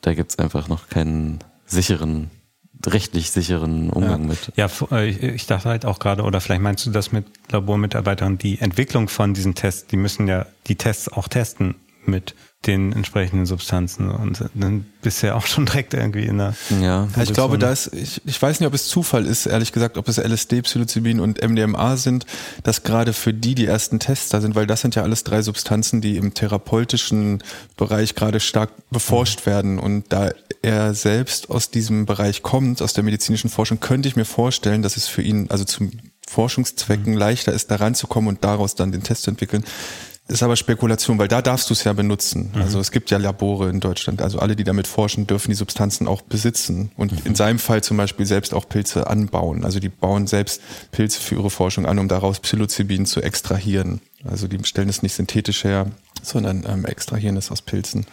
Da 0.03 0.15
gibt's 0.15 0.39
einfach 0.39 0.69
noch 0.69 0.89
keinen 0.89 1.41
sicheren, 1.67 2.31
rechtlich 2.87 3.33
sicheren 3.33 3.91
Umgang 3.91 4.27
mit. 4.27 4.53
Ja, 4.57 4.69
äh, 4.93 5.09
ich- 5.09 5.23
ich 5.23 5.47
dachte 5.47 5.69
halt 5.69 5.85
auch 5.85 5.99
gerade, 5.99 6.23
oder 6.23 6.41
vielleicht 6.41 6.63
meinst 6.63 6.87
du 6.87 6.91
das 6.91 7.11
mit 7.11 7.25
Labormitarbeitern, 7.51 8.39
die 8.39 8.61
Entwicklung 8.61 9.09
von 9.09 9.35
diesen 9.35 9.57
Tests, 9.57 9.87
die 9.89 9.97
müssen 9.97 10.29
ja 10.29 10.47
die 10.69 10.77
Tests 10.77 11.09
auch 11.09 11.27
testen 11.27 11.75
mit 12.05 12.37
den 12.67 12.93
entsprechenden 12.93 13.45
Substanzen 13.45 14.09
und 14.09 14.45
dann 14.55 14.87
bist 15.03 15.23
du 15.23 15.27
ja 15.27 15.35
auch 15.35 15.47
schon 15.47 15.67
direkt 15.67 15.95
irgendwie 15.95 16.27
in 16.27 16.39
der 16.39 16.55
Ja, 16.71 17.09
Ja, 17.17 17.23
ich 17.23 17.33
glaube, 17.33 17.59
Position. 17.59 17.61
da 17.61 17.73
ist, 17.73 17.93
ich, 17.93 18.23
ich 18.25 18.41
weiß 18.41 18.61
nicht, 18.61 18.67
ob 18.69 18.75
es 18.75 18.87
Zufall 18.87 19.27
ist, 19.27 19.47
ehrlich 19.47 19.73
gesagt, 19.73 19.99
ob 19.99 20.07
es 20.09 20.19
LSD, 20.19 20.63
Psilocybin 20.63 21.19
und 21.19 21.43
MDMA 21.43 21.97
sind, 21.97 22.25
dass 22.63 22.85
gerade 22.85 23.13
für 23.13 23.35
die 23.35 23.57
die 23.57 23.67
ersten 23.67 23.99
Tests 23.99 24.29
da 24.29 24.41
sind, 24.41 24.55
weil 24.55 24.67
das 24.69 24.81
sind 24.81 24.95
ja 24.95 25.03
alles 25.03 25.25
drei 25.25 25.43
Substanzen, 25.43 26.01
die 26.01 26.17
im 26.17 26.35
therapeutischen 26.35 27.43
Bereich 27.77 28.15
gerade 28.15 28.39
stark 28.39 28.71
beforscht 28.91 29.45
werden. 29.45 29.81
Und 29.81 30.13
da 30.13 30.31
er 30.63 30.95
selbst 30.95 31.51
aus 31.51 31.71
diesem 31.71 32.07
Bereich 32.07 32.43
kommt, 32.43 32.81
aus 32.81 32.93
der 32.93 33.03
medizinischen 33.03 33.51
Forschung, 33.51 33.81
könnte 33.81 34.09
ich 34.09 34.15
mir 34.15 34.25
vorstellen, 34.25 34.83
dass 34.83 34.97
es 34.97 35.09
für 35.09 35.23
ihn, 35.23 35.51
also 35.51 35.65
zum 35.65 35.91
Forschungszwecken 36.29 37.15
leichter 37.15 37.53
ist, 37.53 37.71
da 37.73 37.77
ranzukommen 37.77 38.29
und 38.29 38.45
daraus 38.45 38.77
dann 38.77 38.93
den 38.93 39.03
Test 39.03 39.25
zu 39.25 39.31
entwickeln. 39.31 39.65
Ist 40.29 40.43
aber 40.43 40.57
Spekulation, 40.57 41.19
weil 41.19 41.29
da 41.29 41.43
darfst 41.43 41.69
du 41.69 41.75
es 41.75 41.83
ja 41.85 41.93
benutzen. 41.93 42.53
Also 42.55 42.79
es 42.79 42.93
gibt 42.93 43.11
ja 43.11 43.19
Labore 43.19 43.69
in 43.69 43.81
Deutschland. 43.81 44.23
Also 44.23 44.39
alle, 44.39 44.55
die 44.55 44.65
damit 44.65 44.87
forschen, 44.87 45.27
dürfen 45.27 45.51
die 45.51 45.57
Substanzen 45.57 46.07
auch 46.07 46.23
besitzen. 46.23 46.93
Und 46.97 47.27
in 47.27 47.35
seinem 47.35 47.59
Fall 47.59 47.83
zum 47.83 47.97
Beispiel 47.97 48.25
selbst 48.25 48.55
auch 48.55 48.69
Pilze 48.69 49.09
anbauen. 49.09 49.65
Also 49.65 49.81
die 49.81 49.89
bauen 49.89 50.29
selbst 50.29 50.63
Pilze 50.93 51.21
für 51.21 51.35
ihre 51.35 51.51
Forschung 51.51 51.87
an, 51.87 51.99
um 51.99 52.09
daraus 52.09 52.39
Psilocybin 52.39 53.05
zu 53.05 53.21
extrahieren. 53.21 54.01
Also 54.25 54.47
die 54.47 54.65
stellen 54.65 54.89
es 54.89 55.03
nicht 55.03 55.15
synthetisch 55.15 55.65
her, 55.65 55.91
sondern 56.23 56.65
ähm, 56.69 56.85
extrahieren 56.85 57.37
es 57.37 57.51
aus 57.51 57.61
Pilzen. 57.61 58.07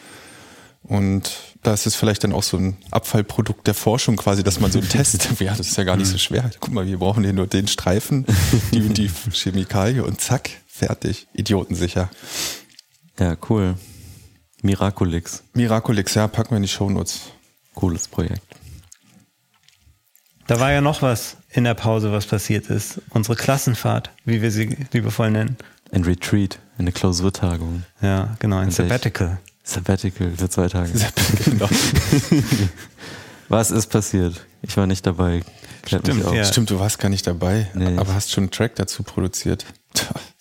Und 0.84 1.32
da 1.62 1.74
ist 1.74 1.86
es 1.86 1.96
vielleicht 1.96 2.24
dann 2.24 2.34
auch 2.34 2.44
so 2.44 2.58
ein 2.58 2.78
Abfallprodukt 2.90 3.68
der 3.68 3.74
Forschung 3.74 4.16
quasi, 4.16 4.44
dass 4.44 4.60
man 4.60 4.72
so 4.72 4.80
einen 4.80 4.90
Test, 4.90 5.30
ja, 5.40 5.54
das 5.56 5.68
ist 5.68 5.78
ja 5.78 5.84
gar 5.84 5.98
nicht 5.98 6.08
so 6.08 6.18
schwer. 6.18 6.50
Guck 6.60 6.74
mal, 6.74 6.88
wir 6.88 6.98
brauchen 6.98 7.24
hier 7.24 7.34
nur 7.34 7.48
den 7.48 7.68
Streifen, 7.68 8.26
die 8.74 8.82
und 8.82 8.98
die 8.98 9.10
Chemikalie 9.32 10.04
und 10.04 10.22
zack, 10.22 10.50
fertig. 10.80 11.28
Idiotensicher. 11.34 12.10
ja, 13.20 13.36
cool. 13.50 13.76
Miraculix, 14.62 15.44
Miraculix, 15.54 16.16
ja, 16.16 16.28
packen 16.28 16.52
wir 16.52 16.58
in 16.58 16.64
die 16.64 16.68
Shownotes. 16.70 17.22
cooles 17.76 18.08
Projekt. 18.10 18.42
Da 20.48 20.60
war 20.60 20.72
ja 20.72 20.82
noch 20.82 21.02
was 21.02 21.38
in 21.52 21.64
der 21.64 21.76
Pause, 21.76 22.12
was 22.12 22.26
passiert 22.26 22.68
ist. 22.70 23.00
Unsere 23.12 23.36
Klassenfahrt, 23.38 24.10
wie 24.26 24.42
wir 24.42 24.52
sie 24.52 24.76
liebevoll 24.92 25.32
nennen. 25.32 25.56
Ein 25.92 26.04
Retreat, 26.04 26.60
eine 26.78 26.92
Klausurtagung, 26.92 27.84
Ja, 28.02 28.36
genau, 28.40 28.58
ein 28.58 28.72
Sabbatical. 28.72 29.40
Sabbatical 29.64 30.32
für 30.36 30.50
zwei 30.50 30.68
Tage. 30.68 30.92
genau. 31.46 31.70
Was 33.50 33.72
ist 33.72 33.88
passiert? 33.88 34.46
Ich 34.62 34.76
war 34.78 34.86
nicht 34.88 35.06
dabei. 35.08 35.42
Stimmt, 35.88 36.24
ja. 36.34 36.44
Stimmt, 36.44 36.70
du 36.70 36.80
warst 36.80 37.00
gar 37.00 37.10
nicht 37.10 37.26
dabei, 37.26 37.68
Nee. 37.74 37.98
aber 37.98 38.14
hast 38.14 38.32
schon 38.32 38.44
einen 38.46 38.52
Track 38.52 38.76
dazu 38.76 39.02
produziert. 39.04 39.66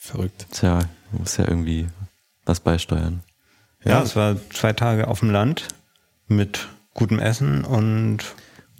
Verrückt. 0.08 0.46
Tja, 0.52 0.80
muss 1.12 1.36
ja 1.36 1.46
irgendwie 1.46 1.86
was 2.44 2.60
beisteuern. 2.60 3.20
Ja, 3.84 4.02
es 4.02 4.16
war 4.16 4.36
zwei 4.50 4.72
Tage 4.72 5.06
auf 5.08 5.20
dem 5.20 5.30
Land 5.30 5.68
mit 6.26 6.68
gutem 6.94 7.18
Essen 7.18 7.64
und 7.64 8.24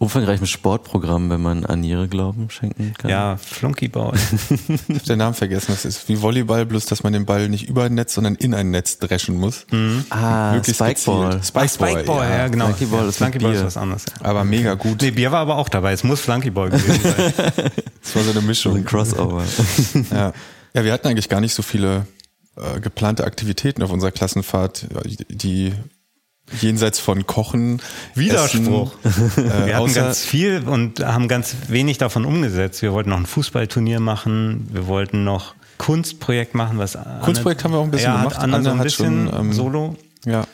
Umfangreichem 0.01 0.47
Sportprogramm, 0.47 1.29
wenn 1.29 1.41
man 1.41 1.67
an 1.67 1.83
ihre 1.83 2.07
Glauben 2.07 2.51
schenken 2.51 2.95
kann. 2.97 3.11
ja, 3.11 3.37
Flunkyball. 3.37 4.13
Ich 4.89 4.97
hab 4.97 5.03
den 5.07 5.19
Namen 5.19 5.35
vergessen. 5.35 5.73
Das 5.73 5.85
ist 5.85 6.09
wie 6.09 6.23
Volleyball, 6.23 6.67
bloß 6.67 6.87
dass 6.87 7.03
man 7.03 7.13
den 7.13 7.27
Ball 7.27 7.49
nicht 7.49 7.69
über 7.69 7.83
ein 7.85 7.95
Netz, 7.95 8.15
sondern 8.15 8.37
in 8.37 8.55
ein 8.55 8.71
Netz 8.71 8.99
dreschen 8.99 9.37
muss. 9.37 9.67
Ah, 10.11 10.53
Möglichst 10.53 10.81
Spikeball. 10.81 11.43
Spikeball, 11.43 11.69
Spikeball, 11.69 12.31
ja, 12.31 12.47
genau. 12.47 12.67
Flunkyball 12.67 13.03
ja, 13.03 13.09
ist 13.09 13.17
Flunkyball 13.17 13.55
ist 13.55 13.65
was 13.65 13.77
anderes. 13.77 14.05
Ja. 14.21 14.27
Aber 14.27 14.45
mega 14.45 14.75
gut. 14.75 15.03
Nee, 15.03 15.11
Bier 15.11 15.33
war 15.33 15.41
aber 15.41 15.57
auch 15.57 15.69
dabei. 15.69 15.93
Es 15.93 16.05
muss 16.05 16.21
Flunkyball 16.21 16.71
gewesen 16.71 17.01
sein. 17.17 17.33
Das 18.01 18.15
war 18.15 18.23
so 18.23 18.31
eine 18.31 18.33
So 18.33 18.39
ein 18.39 18.47
Mischung. 18.47 18.85
Crossover. 18.85 19.43
Ja. 20.13 20.33
Ja, 20.75 20.85
wir 20.85 20.93
hatten 20.93 21.09
eigentlich 21.09 21.29
gar 21.29 21.41
nicht 21.41 21.55
so 21.55 21.63
viele 21.63 22.07
äh, 22.57 22.81
geplante 22.81 23.25
Aktivitäten 23.25 23.83
auf 23.83 23.91
unserer 23.91 24.11
Klassenfahrt, 24.13 24.87
die 25.29 25.73
jenseits 26.61 26.99
von 26.99 27.27
Kochen, 27.27 27.83
Widerspruch. 28.15 28.93
Essen, 29.05 29.51
äh, 29.51 29.67
Wir 29.67 29.77
hatten 29.77 29.93
ganz 29.93 30.25
viel 30.25 30.67
und 30.67 31.01
haben 31.05 31.29
ganz 31.29 31.55
wenig 31.69 31.99
davon 31.99 32.25
umgesetzt. 32.25 32.81
Wir 32.83 32.93
wollten 32.93 33.11
noch 33.11 33.19
ein 33.19 33.27
Fußballturnier 33.27 34.01
machen. 34.01 34.67
Wir 34.73 34.87
wollten 34.87 35.25
noch 35.25 35.55
Kunstprojekt 35.77 36.55
machen, 36.55 36.79
was 36.79 36.97
Anne- 36.97 37.21
Kunstprojekt 37.23 37.65
haben 37.65 37.73
wir 37.73 37.79
auch 37.79 37.85
ein 37.85 37.91
bisschen 37.91 38.13
ja, 38.13 38.19
gemacht. 38.19 38.39
Anne 38.39 38.57
Anne 38.57 38.71
ein 38.73 38.79
hat 38.79 38.85
bisschen 38.85 39.29
schon, 39.29 39.41
ähm, 39.41 39.53
Solo. 39.53 39.97
Ja. 40.25 40.47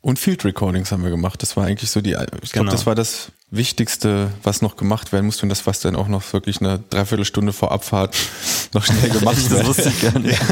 Und 0.00 0.18
Field 0.18 0.44
Recordings 0.44 0.92
haben 0.92 1.02
wir 1.02 1.10
gemacht. 1.10 1.40
Das 1.42 1.56
war 1.56 1.64
eigentlich 1.66 1.90
so 1.90 2.00
die, 2.00 2.10
ich 2.10 2.16
glaube, 2.16 2.38
Genau. 2.52 2.72
das 2.72 2.84
war 2.86 2.94
das 2.94 3.30
Wichtigste, 3.50 4.30
was 4.42 4.60
noch 4.60 4.76
gemacht 4.76 5.10
werden 5.10 5.24
musste 5.24 5.44
und 5.44 5.48
das, 5.48 5.66
was 5.66 5.80
dann 5.80 5.96
auch 5.96 6.08
noch 6.08 6.32
wirklich 6.34 6.60
eine 6.60 6.80
Dreiviertelstunde 6.90 7.54
vor 7.54 7.72
Abfahrt 7.72 8.14
noch 8.74 8.84
schnell 8.84 9.08
gemacht 9.08 9.38
Das 9.38 9.50
wird. 9.50 9.66
wusste 9.66 9.88
ich 9.88 10.02
gar 10.02 10.18
nicht. 10.18 10.38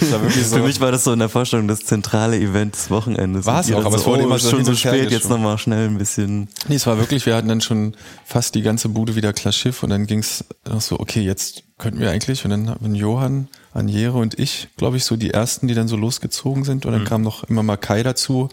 Das 0.00 0.10
wirklich 0.10 0.46
so. 0.46 0.56
Für 0.56 0.62
mich 0.62 0.80
war 0.80 0.92
das 0.92 1.04
so 1.04 1.12
in 1.12 1.20
der 1.20 1.30
Vorstellung 1.30 1.68
das 1.68 1.80
zentrale 1.80 2.38
Event 2.38 2.74
des 2.74 2.90
Wochenendes. 2.90 3.46
War 3.46 3.60
es 3.60 3.72
auch, 3.72 3.78
aber 3.84 3.92
so, 3.92 3.96
es 3.96 4.06
wurde 4.06 4.22
oh, 4.22 4.26
immer 4.26 4.38
so 4.38 4.50
schon 4.50 4.64
so 4.64 4.74
spät, 4.74 5.10
jetzt 5.10 5.30
nochmal 5.30 5.56
schnell 5.56 5.88
ein 5.88 5.96
bisschen. 5.96 6.48
Nee, 6.68 6.74
es 6.74 6.86
war 6.86 6.98
wirklich, 6.98 7.24
wir 7.24 7.34
hatten 7.34 7.48
dann 7.48 7.62
schon 7.62 7.94
fast 8.26 8.54
die 8.54 8.62
ganze 8.62 8.90
Bude 8.90 9.16
wieder 9.16 9.32
klar 9.32 9.52
Schiff 9.52 9.82
und 9.82 9.90
dann 9.90 10.06
ging's 10.06 10.44
noch 10.68 10.82
so, 10.82 11.00
okay, 11.00 11.22
jetzt 11.22 11.62
könnten 11.78 12.00
wir 12.00 12.10
eigentlich 12.10 12.44
und 12.44 12.50
dann 12.50 12.68
haben 12.68 12.94
Johann, 12.94 13.48
Anjere 13.78 14.18
und 14.18 14.38
ich, 14.38 14.68
glaube 14.76 14.96
ich, 14.96 15.04
so 15.04 15.16
die 15.16 15.30
ersten, 15.30 15.68
die 15.68 15.74
dann 15.74 15.88
so 15.88 15.96
losgezogen 15.96 16.64
sind 16.64 16.84
und 16.84 16.92
dann 16.92 17.04
kam 17.04 17.22
noch 17.22 17.44
immer 17.44 17.62
mal 17.62 17.76
Kai 17.76 18.02
dazu, 18.02 18.48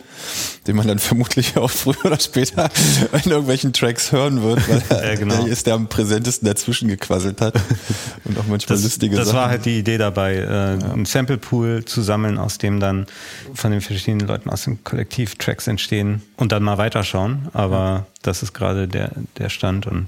den 0.67 0.75
man 0.75 0.87
dann 0.87 0.99
vermutlich 0.99 1.57
auch 1.57 1.69
früher 1.69 2.05
oder 2.05 2.19
später 2.19 2.69
in 3.25 3.31
irgendwelchen 3.31 3.73
Tracks 3.73 4.11
hören 4.11 4.41
wird, 4.41 4.67
weil 4.69 4.83
er 4.89 5.13
Ja, 5.13 5.19
genau. 5.19 5.43
der 5.43 5.47
ist 5.51 5.67
der 5.67 5.73
am 5.73 5.87
präsentesten 5.89 6.47
dazwischen 6.47 6.87
gequasselt 6.87 7.41
hat 7.41 7.55
und 8.23 8.37
auch 8.39 8.45
manchmal 8.47 8.77
Das, 8.77 8.83
lustige 8.83 9.15
das 9.15 9.27
Sachen. 9.27 9.37
war 9.39 9.49
halt 9.49 9.65
die 9.65 9.79
Idee 9.79 9.97
dabei, 9.97 10.35
äh, 10.35 10.47
einen 10.93 11.05
Sample-Pool 11.05 11.85
zu 11.85 12.01
sammeln, 12.01 12.37
aus 12.37 12.57
dem 12.57 12.79
dann 12.79 13.05
von 13.53 13.71
den 13.71 13.81
verschiedenen 13.81 14.27
Leuten 14.27 14.49
aus 14.49 14.63
dem 14.63 14.83
Kollektiv 14.83 15.35
Tracks 15.35 15.67
entstehen 15.67 16.21
und 16.37 16.51
dann 16.51 16.63
mal 16.63 16.77
weiterschauen. 16.77 17.49
Aber 17.53 18.05
das 18.21 18.43
ist 18.43 18.53
gerade 18.53 18.87
der, 18.87 19.11
der 19.37 19.49
Stand 19.49 19.87
und 19.87 20.07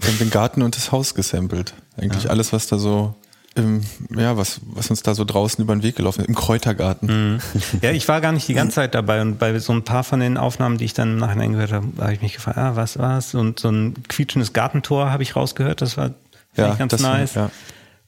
Wir 0.00 0.08
haben 0.08 0.18
den 0.18 0.30
Garten 0.30 0.62
und 0.62 0.76
das 0.76 0.92
Haus 0.92 1.14
gesampelt. 1.14 1.74
Eigentlich 1.96 2.28
alles, 2.28 2.52
was 2.52 2.66
da 2.66 2.78
so 2.78 3.14
im, 3.56 3.82
ja, 4.16 4.36
was, 4.36 4.60
was 4.66 4.90
uns 4.90 5.02
da 5.02 5.14
so 5.14 5.24
draußen 5.24 5.62
über 5.62 5.74
den 5.76 5.82
Weg 5.82 5.96
gelaufen 5.96 6.22
ist, 6.22 6.28
im 6.28 6.34
Kräutergarten. 6.34 7.40
Ja, 7.82 7.92
ich 7.92 8.08
war 8.08 8.20
gar 8.20 8.32
nicht 8.32 8.48
die 8.48 8.54
ganze 8.54 8.76
Zeit 8.76 8.94
dabei 8.94 9.20
und 9.22 9.38
bei 9.38 9.56
so 9.60 9.72
ein 9.72 9.84
paar 9.84 10.02
von 10.04 10.18
den 10.20 10.36
Aufnahmen, 10.36 10.76
die 10.78 10.84
ich 10.86 10.94
dann 10.94 11.12
im 11.12 11.18
Nachhinein 11.18 11.52
gehört 11.52 11.72
habe, 11.72 11.86
habe 12.00 12.12
ich 12.14 12.20
mich 12.22 12.34
gefragt, 12.34 12.58
ah, 12.58 12.74
was 12.76 12.98
war's? 12.98 13.34
Und 13.34 13.60
so 13.60 13.68
ein 13.70 13.94
quietschendes 14.08 14.52
Gartentor 14.52 15.10
habe 15.12 15.22
ich 15.22 15.36
rausgehört, 15.36 15.82
das 15.82 15.96
war 15.96 16.10
ich 16.56 16.78
ganz 16.78 16.90
das 16.90 17.00
nice. 17.02 17.34
ja. 17.34 17.50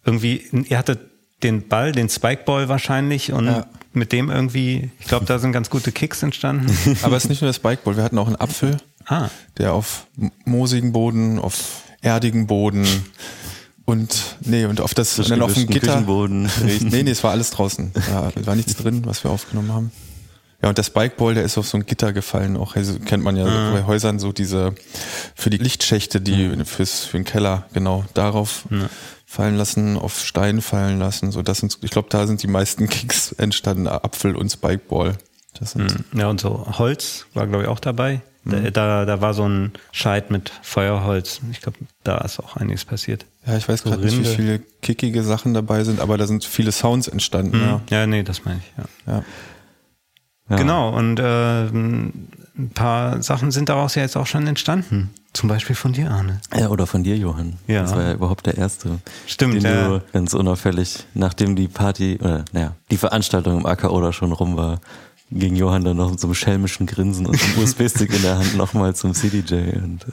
Irgendwie, 0.05 0.45
ihr 0.69 0.79
hattet 0.79 1.01
den 1.43 1.69
Ball, 1.69 1.93
den 1.93 2.09
Spikeball 2.09 2.69
wahrscheinlich 2.69 3.33
und 3.33 3.47
Ja. 3.47 3.67
mit 3.93 4.13
dem 4.13 4.31
irgendwie, 4.31 4.91
ich 4.99 5.07
glaube, 5.07 5.27
da 5.27 5.39
sind 5.39 5.53
ganz 5.53 5.69
gute 5.71 5.93
Kicks 5.93 6.23
entstanden. 6.23 6.67
Aber 7.03 7.17
es 7.17 7.25
ist 7.25 7.29
nicht 7.31 7.43
nur 7.43 7.49
das 7.51 7.59
Bikeball, 7.59 7.97
wir 7.97 8.05
hatten 8.05 8.19
auch 8.19 8.27
einen 8.27 8.37
Apfel, 8.37 8.79
ah, 9.07 9.29
der 9.59 9.75
auf 9.75 10.07
moosigen 10.45 10.93
Boden, 10.93 11.39
auf 11.39 11.83
erdigen 12.01 12.47
Boden 12.47 12.87
Und 13.87 14.37
nee, 14.41 14.65
und 14.67 14.81
auf 14.81 14.93
das 14.95 15.15
dann 15.17 15.41
auf 15.43 15.55
dem 15.55 15.67
Gitter. 15.69 15.87
Küchenboden. 15.93 16.51
nee, 16.91 17.03
nee, 17.05 17.11
es 17.11 17.23
war 17.25 17.31
alles 17.31 17.51
draußen. 17.51 17.93
Da 17.95 18.33
war 18.45 18.55
nichts 18.57 18.75
drin, 18.77 19.03
was 19.07 19.23
wir 19.25 19.31
aufgenommen 19.31 19.73
haben. 19.73 19.93
Ja, 20.63 20.71
und 20.71 20.79
der 20.79 20.83
Spikeball, 20.83 21.35
der 21.35 21.45
ist 21.45 21.57
auf 21.59 21.69
so 21.69 21.77
ein 21.77 21.87
Gitter 21.87 22.13
gefallen. 22.13 22.57
Auch 22.57 22.75
also 22.77 22.99
kennt 22.99 23.23
man 23.23 23.37
ja 23.37 23.45
Mhm. 23.45 23.73
bei 23.75 23.85
Häusern 23.87 24.19
so 24.19 24.33
diese 24.33 24.75
für 25.35 25.51
die 25.51 25.59
Lichtschächte, 25.59 26.21
die 26.21 26.51
fürs 26.65 27.05
für 27.05 27.17
den 27.19 27.25
Keller 27.25 27.67
genau 27.75 28.05
darauf 28.15 28.65
fallen 29.25 29.57
lassen, 29.57 29.97
auf 29.99 30.19
Stein 30.25 30.63
fallen 30.63 30.99
lassen. 30.99 31.31
So, 31.31 31.43
das 31.43 31.59
sind, 31.59 31.79
ich 31.83 31.91
glaube, 31.91 32.09
da 32.11 32.27
sind 32.27 32.43
die 32.43 32.47
meisten 32.49 32.89
Kicks 32.89 33.33
entstanden. 33.33 33.87
Apfel 33.87 34.35
und 34.35 34.51
Spikeball. 34.51 35.17
Das 35.61 35.73
sind 35.73 36.05
Ja, 36.13 36.29
und 36.29 36.41
so 36.41 36.67
Holz 36.79 37.27
war, 37.35 37.47
glaube 37.47 37.65
ich, 37.65 37.69
auch 37.69 37.81
dabei. 37.81 38.21
Mhm. 38.47 38.65
Da, 38.65 38.71
da, 38.71 39.05
da 39.05 39.21
war 39.21 39.35
so 39.35 39.49
ein 39.49 39.73
Scheit 39.93 40.31
mit 40.31 40.53
Feuerholz. 40.63 41.41
Ich 41.51 41.61
glaube, 41.61 41.79
da 42.05 42.19
ist 42.19 42.39
auch 42.41 42.57
einiges 42.57 42.85
passiert. 42.85 43.27
Ja, 43.47 43.57
ich 43.57 43.69
weiß 43.69 43.83
gerade 43.83 44.03
nicht, 44.03 44.19
wie 44.19 44.25
viele 44.25 44.61
kickige 44.83 45.23
Sachen 45.23 45.53
dabei 45.55 45.85
sind, 45.85 46.01
aber 46.01 46.17
da 46.17 46.27
sind 46.27 46.45
viele 46.45 46.73
Sounds 46.73 47.09
entstanden. 47.09 47.61
Ja. 47.61 47.81
Ja, 47.91 48.07
nee, 48.07 48.23
das 48.23 48.45
meine 48.45 48.59
ich, 48.59 48.73
ja. 48.79 49.13
ja. 49.13 49.25
Ja. 50.49 50.57
Genau, 50.57 50.97
und 50.97 51.19
äh, 51.19 51.67
ein 51.67 52.71
paar 52.73 53.21
Sachen 53.21 53.51
sind 53.51 53.69
daraus 53.69 53.97
ja 53.97 54.03
jetzt 54.03 54.17
auch 54.17 54.27
schon 54.27 54.47
entstanden. 54.47 55.11
Zum 55.33 55.49
Beispiel 55.49 55.75
von 55.75 55.93
dir, 55.93 56.11
Arne. 56.11 56.41
Ja, 56.57 56.69
oder 56.69 56.87
von 56.87 57.03
dir, 57.03 57.17
Johann. 57.17 57.59
Ja. 57.67 57.83
Das 57.83 57.95
war 57.95 58.03
ja 58.03 58.13
überhaupt 58.15 58.47
der 58.47 58.57
erste. 58.57 59.01
Stimmt, 59.27 59.57
den 59.57 59.63
ja. 59.65 59.89
du 59.89 60.03
ganz 60.13 60.35
unauffällig, 60.35 61.05
nachdem 61.15 61.57
die 61.57 61.69
Party, 61.69 62.19
oder 62.21 62.45
naja, 62.53 62.75
die 62.91 62.97
Veranstaltung 62.97 63.59
im 63.59 63.67
AK 63.67 63.85
oder 63.91 64.13
schon 64.13 64.33
rum 64.33 64.57
war, 64.57 64.81
ging 65.31 65.57
Johann 65.57 65.85
dann 65.85 65.97
noch 65.97 66.11
mit 66.11 66.21
so 66.21 66.27
einem 66.27 66.35
schelmischen 66.35 66.87
Grinsen 66.87 67.27
und 67.27 67.43
einem 67.43 67.65
USB-Stick 67.65 68.15
in 68.15 68.23
der 68.23 68.39
Hand 68.39 68.57
nochmal 68.57 68.95
zum 68.95 69.15
CDJ. 69.15 69.55
Und, 69.77 70.05
äh, 70.05 70.13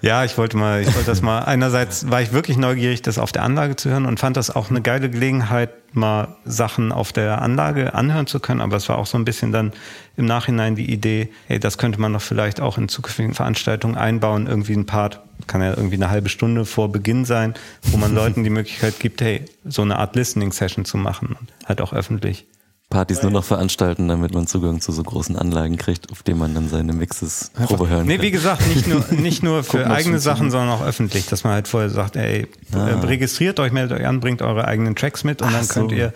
Ja, 0.00 0.24
ich 0.24 0.36
wollte 0.36 0.56
mal, 0.56 0.82
ich 0.82 0.94
wollte 0.94 1.06
das 1.06 1.22
mal. 1.22 1.40
Einerseits 1.40 2.10
war 2.10 2.20
ich 2.20 2.32
wirklich 2.32 2.58
neugierig, 2.58 3.00
das 3.00 3.18
auf 3.18 3.32
der 3.32 3.42
Anlage 3.42 3.76
zu 3.76 3.88
hören 3.88 4.04
und 4.04 4.20
fand 4.20 4.36
das 4.36 4.54
auch 4.54 4.68
eine 4.68 4.82
geile 4.82 5.08
Gelegenheit, 5.08 5.70
mal 5.94 6.36
Sachen 6.44 6.92
auf 6.92 7.12
der 7.12 7.40
Anlage 7.40 7.94
anhören 7.94 8.26
zu 8.26 8.40
können. 8.40 8.60
Aber 8.60 8.76
es 8.76 8.88
war 8.88 8.98
auch 8.98 9.06
so 9.06 9.16
ein 9.16 9.24
bisschen 9.24 9.52
dann 9.52 9.72
im 10.16 10.26
Nachhinein 10.26 10.76
die 10.76 10.92
Idee, 10.92 11.30
hey, 11.46 11.58
das 11.58 11.78
könnte 11.78 12.00
man 12.00 12.12
doch 12.12 12.20
vielleicht 12.20 12.60
auch 12.60 12.76
in 12.76 12.88
zukünftigen 12.88 13.32
Veranstaltungen 13.32 13.96
einbauen. 13.96 14.46
Irgendwie 14.46 14.74
ein 14.74 14.86
Part, 14.86 15.20
kann 15.46 15.62
ja 15.62 15.70
irgendwie 15.70 15.96
eine 15.96 16.10
halbe 16.10 16.28
Stunde 16.28 16.64
vor 16.64 16.90
Beginn 16.92 17.24
sein, 17.24 17.54
wo 17.82 17.96
man 17.96 18.14
Leuten 18.14 18.44
die 18.44 18.50
Möglichkeit 18.50 18.98
gibt, 19.00 19.20
hey, 19.20 19.44
so 19.64 19.82
eine 19.82 19.98
Art 19.98 20.16
Listening-Session 20.16 20.84
zu 20.84 20.96
machen. 20.96 21.36
Halt 21.64 21.80
auch 21.80 21.92
öffentlich. 21.92 22.46
Partys 22.90 23.22
nur 23.22 23.32
noch 23.32 23.42
veranstalten, 23.44 24.06
damit 24.06 24.32
man 24.34 24.46
Zugang 24.46 24.80
zu 24.80 24.92
so 24.92 25.02
großen 25.02 25.36
Anlagen 25.36 25.76
kriegt, 25.78 26.12
auf 26.12 26.22
denen 26.22 26.38
man 26.38 26.54
dann 26.54 26.68
seine 26.68 26.92
Mixes 26.92 27.50
Probe 27.66 27.88
hören 27.88 28.06
Nee, 28.06 28.16
kann. 28.18 28.24
wie 28.26 28.30
gesagt, 28.30 28.68
nicht 28.68 28.86
nur, 28.86 29.04
nicht 29.10 29.42
nur 29.42 29.64
für 29.64 29.78
Gucken, 29.78 29.90
eigene 29.92 30.20
Sachen, 30.20 30.50
sondern 30.52 30.70
auch 30.70 30.84
öffentlich, 30.86 31.26
dass 31.26 31.42
man 31.42 31.54
halt 31.54 31.66
vorher 31.66 31.90
sagt, 31.90 32.14
ey, 32.14 32.46
äh, 32.72 32.76
registriert 32.76 33.58
euch, 33.58 33.72
meldet 33.72 33.98
euch 33.98 34.06
an, 34.06 34.20
bringt 34.20 34.42
eure 34.42 34.66
eigenen 34.66 34.94
Tracks 34.94 35.24
mit 35.24 35.42
und 35.42 35.52
dann 35.52 35.64
so. 35.64 35.74
könnt 35.74 35.92
ihr 35.92 36.12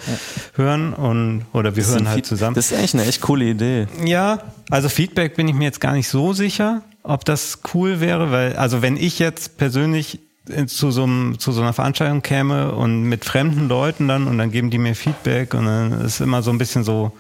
hören 0.54 0.94
und 0.94 1.46
oder 1.52 1.74
wir 1.74 1.82
Das 1.82 1.92
hören 1.94 2.08
halt 2.08 2.26
zusammen. 2.26 2.54
Das 2.54 2.70
ist 2.70 2.78
eigentlich 2.78 2.94
eine 2.94 3.06
echt 3.06 3.22
coole 3.22 3.46
Idee. 3.46 3.88
Ja, 4.04 4.40
also 4.70 4.88
Feedback 4.88 5.34
bin 5.34 5.48
ich 5.48 5.54
mir 5.54 5.64
jetzt 5.64 5.80
gar 5.80 5.94
nicht 5.94 6.08
so 6.08 6.32
sicher, 6.32 6.82
ob 7.02 7.24
das 7.24 7.58
cool 7.74 7.98
wäre, 8.00 8.30
weil, 8.30 8.54
also 8.56 8.82
wenn 8.82 8.96
ich 8.96 9.18
jetzt 9.18 9.56
persönlich 9.58 10.20
zu 10.66 10.90
so, 10.90 11.02
einem, 11.04 11.38
zu 11.38 11.52
so 11.52 11.60
einer 11.60 11.72
Veranstaltung 11.72 12.22
käme 12.22 12.72
und 12.72 13.02
mit 13.02 13.24
fremden 13.24 13.68
Leuten 13.68 14.08
dann 14.08 14.26
und 14.26 14.38
dann 14.38 14.50
geben 14.50 14.70
die 14.70 14.78
mir 14.78 14.94
Feedback 14.94 15.54
und 15.54 15.66
dann 15.66 16.00
ist 16.00 16.20
immer 16.20 16.42
so 16.42 16.50
ein 16.50 16.58
bisschen 16.58 16.84
so, 16.84 17.12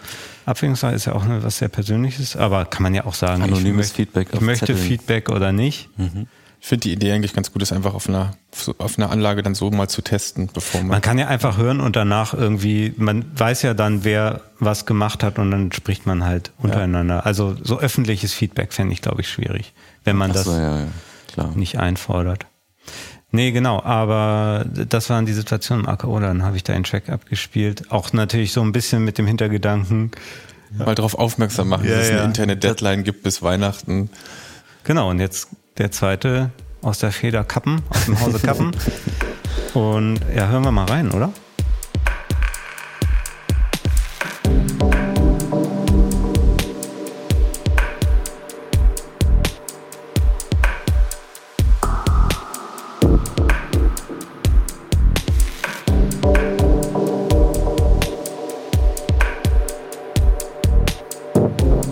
Abwägungssache 0.46 0.94
ist 0.94 1.04
ja 1.04 1.14
auch 1.14 1.24
was 1.26 1.58
sehr 1.58 1.68
Persönliches, 1.68 2.36
aber 2.36 2.64
kann 2.64 2.82
man 2.82 2.94
ja 2.94 3.04
auch 3.04 3.14
sagen, 3.14 3.42
Anonymes 3.42 3.64
ich 3.64 3.74
möchte, 3.74 3.94
Feedback 3.94 4.28
ich 4.32 4.40
möchte 4.40 4.66
Zetteln. 4.66 4.86
Feedback 4.86 5.28
oder 5.28 5.52
nicht. 5.52 5.90
Ich 6.60 6.66
finde 6.66 6.82
die 6.82 6.92
Idee 6.92 7.12
eigentlich 7.12 7.34
ganz 7.34 7.52
gut, 7.52 7.62
das 7.62 7.70
einfach 7.70 7.94
auf 7.94 8.08
einer, 8.08 8.32
auf 8.78 8.98
einer 8.98 9.10
Anlage 9.10 9.42
dann 9.42 9.54
so 9.54 9.70
mal 9.70 9.88
zu 9.88 10.02
testen, 10.02 10.50
bevor 10.52 10.80
man. 10.80 10.90
Man 10.90 11.00
kann 11.00 11.18
ja 11.18 11.28
einfach 11.28 11.56
hören 11.56 11.80
und 11.80 11.94
danach 11.94 12.34
irgendwie, 12.34 12.94
man 12.96 13.24
weiß 13.38 13.62
ja 13.62 13.74
dann, 13.74 14.02
wer 14.02 14.40
was 14.58 14.84
gemacht 14.84 15.22
hat 15.22 15.38
und 15.38 15.50
dann 15.52 15.70
spricht 15.70 16.04
man 16.06 16.24
halt 16.24 16.50
untereinander. 16.58 17.24
Also 17.26 17.56
so 17.62 17.78
öffentliches 17.78 18.34
Feedback 18.34 18.72
fände 18.72 18.92
ich, 18.92 19.02
glaube 19.02 19.20
ich, 19.20 19.28
schwierig, 19.28 19.72
wenn 20.02 20.16
man 20.16 20.32
das 20.32 20.48
Achso, 20.48 20.58
ja, 20.58 20.86
ja, 21.36 21.50
nicht 21.54 21.78
einfordert. 21.78 22.46
Nee, 23.30 23.52
genau, 23.52 23.82
aber 23.82 24.64
das 24.66 25.10
waren 25.10 25.26
die 25.26 25.34
Situationen 25.34 25.84
im 25.84 25.90
AKO, 25.90 26.18
dann 26.18 26.42
habe 26.44 26.56
ich 26.56 26.64
da 26.64 26.72
einen 26.72 26.84
Track 26.84 27.10
abgespielt. 27.10 27.90
Auch 27.90 28.12
natürlich 28.14 28.52
so 28.52 28.62
ein 28.62 28.72
bisschen 28.72 29.04
mit 29.04 29.18
dem 29.18 29.26
Hintergedanken, 29.26 30.10
mal 30.76 30.94
darauf 30.94 31.14
aufmerksam 31.14 31.68
machen, 31.68 31.86
Ja, 31.86 31.96
dass 31.96 32.04
es 32.04 32.10
ja. 32.10 32.16
eine 32.18 32.24
Internet-Deadline 32.24 33.04
gibt 33.04 33.22
bis 33.22 33.42
Weihnachten. 33.42 34.08
genau, 34.84 35.10
und 35.10 35.20
jetzt 35.20 35.48
der 35.76 35.90
zweite 35.90 36.50
aus 36.80 36.98
der 37.00 37.12
Feder 37.12 37.44
Kappen, 37.44 37.82
aus 37.90 38.06
dem 38.06 38.18
Hause 38.20 38.38
Kappen. 38.38 38.70
und 39.74 40.20
ja, 40.34 40.48
hören 40.48 40.64
wir 40.64 40.72
mal 40.72 40.86
rein, 40.86 41.10
oder? 41.10 41.30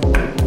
Ja, 0.02 0.45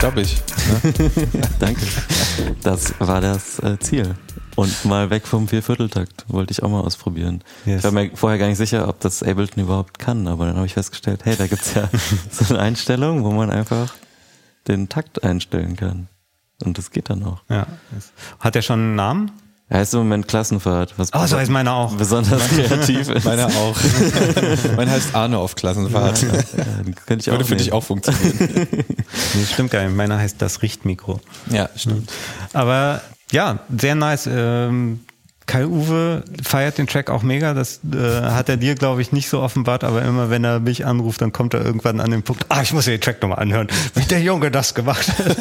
schön 0.00 0.10
dubbig. 0.10 0.42
Danke. 1.58 1.80
Das 2.62 2.94
war 3.00 3.20
das 3.20 3.58
äh, 3.60 3.78
Ziel. 3.78 4.14
Und 4.56 4.84
mal 4.84 5.10
weg 5.10 5.26
vom 5.26 5.48
Viervierteltakt 5.48 6.24
wollte 6.28 6.52
ich 6.52 6.62
auch 6.62 6.68
mal 6.68 6.80
ausprobieren. 6.80 7.42
Yes. 7.64 7.78
Ich 7.78 7.84
war 7.84 7.92
mir 7.92 8.10
vorher 8.14 8.38
gar 8.38 8.48
nicht 8.48 8.58
sicher, 8.58 8.88
ob 8.88 9.00
das 9.00 9.22
Ableton 9.22 9.64
überhaupt 9.64 9.98
kann, 9.98 10.26
aber 10.26 10.46
dann 10.46 10.56
habe 10.56 10.66
ich 10.66 10.74
festgestellt, 10.74 11.24
hey, 11.24 11.36
da 11.36 11.46
gibt's 11.46 11.74
ja 11.74 11.88
so 12.30 12.52
eine 12.52 12.62
Einstellung, 12.62 13.24
wo 13.24 13.30
man 13.30 13.50
einfach 13.50 13.94
den 14.68 14.88
Takt 14.88 15.22
einstellen 15.24 15.76
kann. 15.76 16.08
Und 16.64 16.76
das 16.76 16.90
geht 16.90 17.08
dann 17.08 17.22
auch. 17.24 17.42
Ja. 17.48 17.66
Hat 18.38 18.56
er 18.56 18.62
schon 18.62 18.80
einen 18.80 18.94
Namen? 18.96 19.32
Er 19.72 19.78
heißt 19.78 19.94
im 19.94 20.00
Moment 20.00 20.26
Klassenfahrt, 20.26 20.94
was 20.96 21.10
Oh, 21.14 21.24
so 21.26 21.36
heißt 21.38 21.48
meiner 21.50 21.72
auch. 21.74 21.94
besonders 21.94 22.42
kreativ 22.48 23.08
ist. 23.08 23.24
Meiner 23.24 23.46
auch. 23.46 23.76
Mein 24.76 24.90
heißt 24.90 25.14
Arne 25.14 25.38
auf 25.38 25.54
Klassenfahrt. 25.54 26.22
Ja, 26.22 26.28
den 26.84 26.96
könnte 26.96 27.22
ich 27.22 27.28
auch 27.30 27.34
Würde 27.34 27.44
für 27.44 27.54
dich 27.56 27.72
auch 27.72 27.84
funktionieren. 27.84 28.58
Nee, 29.34 29.44
stimmt 29.44 29.70
gar 29.70 29.84
nicht. 29.84 29.94
Meiner 29.96 30.18
heißt 30.18 30.42
das 30.42 30.62
Richtmikro. 30.62 31.20
Ja, 31.50 31.68
stimmt. 31.76 32.10
Aber 32.52 33.00
ja, 33.30 33.60
sehr 33.76 33.94
nice. 33.94 34.28
Ähm, 34.28 35.00
Kai 35.46 35.66
Uwe 35.66 36.24
feiert 36.42 36.78
den 36.78 36.86
Track 36.88 37.10
auch 37.10 37.22
mega. 37.22 37.54
Das 37.54 37.80
äh, 37.92 38.22
hat 38.22 38.48
er 38.48 38.56
dir, 38.56 38.74
glaube 38.74 39.02
ich, 39.02 39.12
nicht 39.12 39.28
so 39.28 39.40
offenbart, 39.40 39.84
aber 39.84 40.02
immer 40.02 40.30
wenn 40.30 40.42
er 40.42 40.58
mich 40.58 40.84
anruft, 40.86 41.20
dann 41.22 41.32
kommt 41.32 41.54
er 41.54 41.64
irgendwann 41.64 42.00
an 42.00 42.10
den 42.10 42.22
Punkt, 42.22 42.46
ah, 42.48 42.62
ich 42.62 42.72
muss 42.72 42.86
mir 42.86 42.92
den 42.92 43.00
Track 43.00 43.22
nochmal 43.22 43.38
anhören, 43.38 43.68
wie 43.94 44.04
der 44.04 44.20
Junge 44.20 44.50
das 44.50 44.74
gemacht 44.74 45.06
hat. 45.08 45.36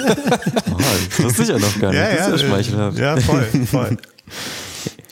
Oh, 0.71 0.77
das 0.77 1.23
wusste 1.23 1.43
ich 1.43 1.49
ja 1.49 1.57
noch 1.59 1.79
gar 1.79 1.91
nicht. 1.91 2.19
das 2.19 2.41
ist 2.41 2.71
ja 2.71 2.89
ja, 2.89 3.17
voll, 3.17 3.43
voll. 3.65 3.97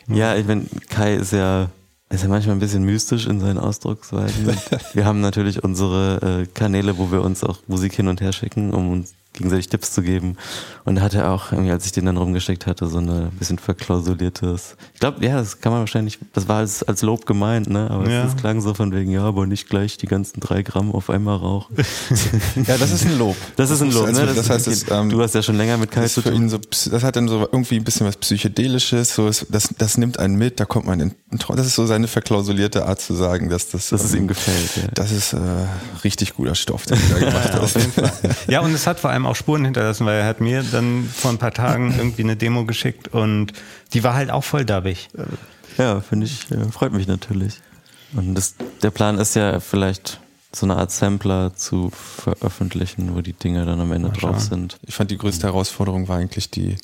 Ja, 0.08 0.36
ich 0.36 0.46
meine, 0.46 0.66
Kai 0.90 1.16
ist 1.16 1.34
ja, 1.34 1.70
ist 2.10 2.24
ja 2.24 2.30
manchmal 2.30 2.56
ein 2.56 2.60
bisschen 2.60 2.84
mystisch 2.84 3.28
in 3.28 3.40
seinen 3.40 3.58
Ausdrucksweisen. 3.58 4.58
wir 4.94 5.06
haben 5.06 5.22
natürlich 5.22 5.64
unsere 5.64 6.44
äh, 6.44 6.46
Kanäle, 6.54 6.98
wo 6.98 7.12
wir 7.12 7.22
uns 7.22 7.44
auch 7.44 7.60
Musik 7.68 7.94
hin 7.94 8.08
und 8.08 8.22
her 8.22 8.32
schicken, 8.32 8.74
um 8.74 8.92
uns 8.92 9.14
gegenseitig 9.38 9.70
Tipps 9.70 9.92
zu 9.94 10.02
geben. 10.02 10.38
Und 10.86 10.96
da 10.96 11.02
hat 11.02 11.14
er 11.14 11.32
auch, 11.32 11.52
irgendwie, 11.52 11.72
als 11.72 11.86
ich 11.86 11.92
den 11.92 12.06
dann 12.06 12.18
rumgeschickt 12.18 12.66
hatte, 12.68 12.88
so 12.88 12.98
eine 12.98 13.32
bisschen 13.40 13.60
verklausuliertes. 13.60 14.76
Ich 14.94 15.00
glaube, 15.00 15.24
ja, 15.26 15.38
das 15.38 15.60
kann 15.62 15.72
man 15.72 15.82
wahrscheinlich, 15.82 16.20
das 16.34 16.48
war 16.48 16.58
als, 16.58 16.84
als 16.84 17.02
Lob 17.02 17.26
gemeint, 17.26 17.70
ne? 17.70 17.90
Aber 17.92 18.10
Ja. 18.10 18.24
es, 18.26 18.34
es 18.34 18.38
klang 18.38 18.62
so 18.62 18.74
von 18.74 18.92
wegen, 18.94 19.12
ja, 19.12 19.24
aber 19.24 19.46
nicht 19.48 19.70
gleich 19.70 19.98
die 19.98 20.08
ganzen 20.08 20.40
drei 20.40 20.62
Gramm 20.64 20.92
auf 20.92 21.10
einmal 21.10 21.38
rauchen. 21.38 21.76
Ja, 22.68 22.78
das 22.78 22.92
ist 22.92 23.06
ein 23.06 23.18
Lob. 23.18 23.36
Das 23.56 23.70
ist 23.70 23.82
ein 23.82 23.92
Lob, 23.92 24.08
Also, 24.08 24.24
ne? 24.26 24.34
das 24.34 24.50
heißt, 24.50 24.68
es, 24.68 24.86
ähm, 24.90 25.10
du 25.10 25.22
hast 25.22 25.36
ja 25.36 25.42
schon 25.44 25.56
länger 25.58 25.78
mit 25.78 25.92
Kai 25.92 26.02
Das, 26.04 26.14
zu 26.14 26.22
tun. 26.22 26.50
so, 26.50 26.58
das 26.58 27.04
hat 27.04 27.16
dann 27.16 27.28
so 27.28 27.42
irgendwie 27.42 27.76
ein 27.78 27.84
bisschen 27.84 28.08
was 28.08 28.18
Psychedelisches, 28.18 29.14
so 29.14 29.28
ist, 29.28 29.46
das, 29.50 29.70
das 29.78 29.98
nimmt 29.98 30.20
einen 30.20 30.36
mit, 30.36 30.60
da 30.60 30.66
kommt 30.66 30.86
man 30.86 31.00
in, 31.00 31.16
das 31.32 31.68
ist 31.68 31.76
so 31.76 31.86
seine 31.86 32.08
verklausulierte 32.08 32.86
Art 32.86 33.00
zu 33.02 33.14
sagen, 33.14 33.50
dass 33.50 33.70
das, 33.70 33.90
Dass 33.90 34.04
es 34.04 34.14
ähm, 34.14 34.22
ihm 34.24 34.28
gefällt, 34.28 34.78
ja. 34.78 34.84
Das 34.94 35.12
ist 35.12 35.34
äh, 35.34 35.38
richtig 36.04 36.36
guter 36.36 36.56
Stoff, 36.56 36.86
den 36.86 36.98
du 36.98 37.14
da 37.14 37.20
gemacht 37.20 37.54
hast. 37.62 37.78
Ja, 38.48 38.62
und 38.62 38.74
es 38.74 38.88
hat 38.88 39.00
vor 39.00 39.12
allem 39.12 39.26
auch 39.28 39.36
Spuren 39.36 39.66
hinterlassen, 39.66 40.06
weil 40.06 40.20
er 40.22 40.26
hat 40.28 40.42
mir 40.42 40.64
dann 40.64 41.04
vor 41.14 41.32
ein 41.32 41.38
paar 41.38 41.54
Tagen 41.54 41.94
irgendwie 41.98 42.24
eine 42.24 42.36
Demo 42.36 42.66
geschickt 42.66 43.10
und 43.10 43.54
die 43.94 44.04
war 44.04 44.14
halt 44.14 44.32
auch 44.32 44.44
voll 44.44 44.66
dabbig. 44.66 45.10
Ja, 45.78 46.02
finde 46.02 46.26
ich, 46.26 46.50
äh, 46.52 46.72
freut 46.72 46.92
mich 46.94 47.08
natürlich. 47.08 47.56
Und 48.14 48.36
das, 48.36 48.56
der 48.82 48.90
Plan 48.92 49.18
ist 49.20 49.36
ja 49.36 49.60
vielleicht 49.60 50.20
so 50.54 50.66
eine 50.66 50.78
Art 50.78 50.92
Sampler 50.92 51.54
zu 51.56 51.92
veröffentlichen, 51.92 53.16
wo 53.16 53.22
die 53.22 53.34
Dinge 53.34 53.66
dann 53.66 53.80
am 53.82 53.92
Ende 53.92 54.10
drauf 54.10 54.40
sind. 54.40 54.78
Ich 54.84 54.96
fand 54.96 55.12
die 55.12 55.18
größte 55.18 55.48
Herausforderung 55.48 56.08
war 56.08 56.18
eigentlich 56.18 56.50
die, 56.50 56.72
äh, 56.72 56.78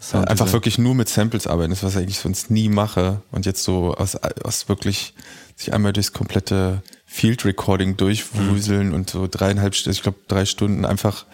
Sound 0.00 0.28
einfach 0.28 0.44
Design. 0.46 0.52
wirklich 0.52 0.78
nur 0.78 0.94
mit 0.94 1.08
Samples 1.08 1.46
arbeiten, 1.46 1.70
das 1.70 1.82
was 1.82 1.92
ich 1.92 1.98
eigentlich 1.98 2.18
sonst 2.18 2.50
nie 2.50 2.68
mache 2.68 3.22
und 3.30 3.46
jetzt 3.46 3.62
so 3.64 3.94
aus, 3.94 4.16
aus 4.16 4.68
wirklich 4.68 5.14
sich 5.56 5.72
einmal 5.72 5.92
durchs 5.92 6.12
komplette 6.12 6.82
Field 7.06 7.44
Recording 7.44 7.96
durchwuseln 7.96 8.92
und 8.92 9.08
so 9.08 9.28
dreieinhalb, 9.30 9.72
St- 9.74 9.90
ich 9.90 10.02
glaube 10.02 10.18
drei 10.28 10.44
Stunden 10.44 10.84
einfach 10.84 11.24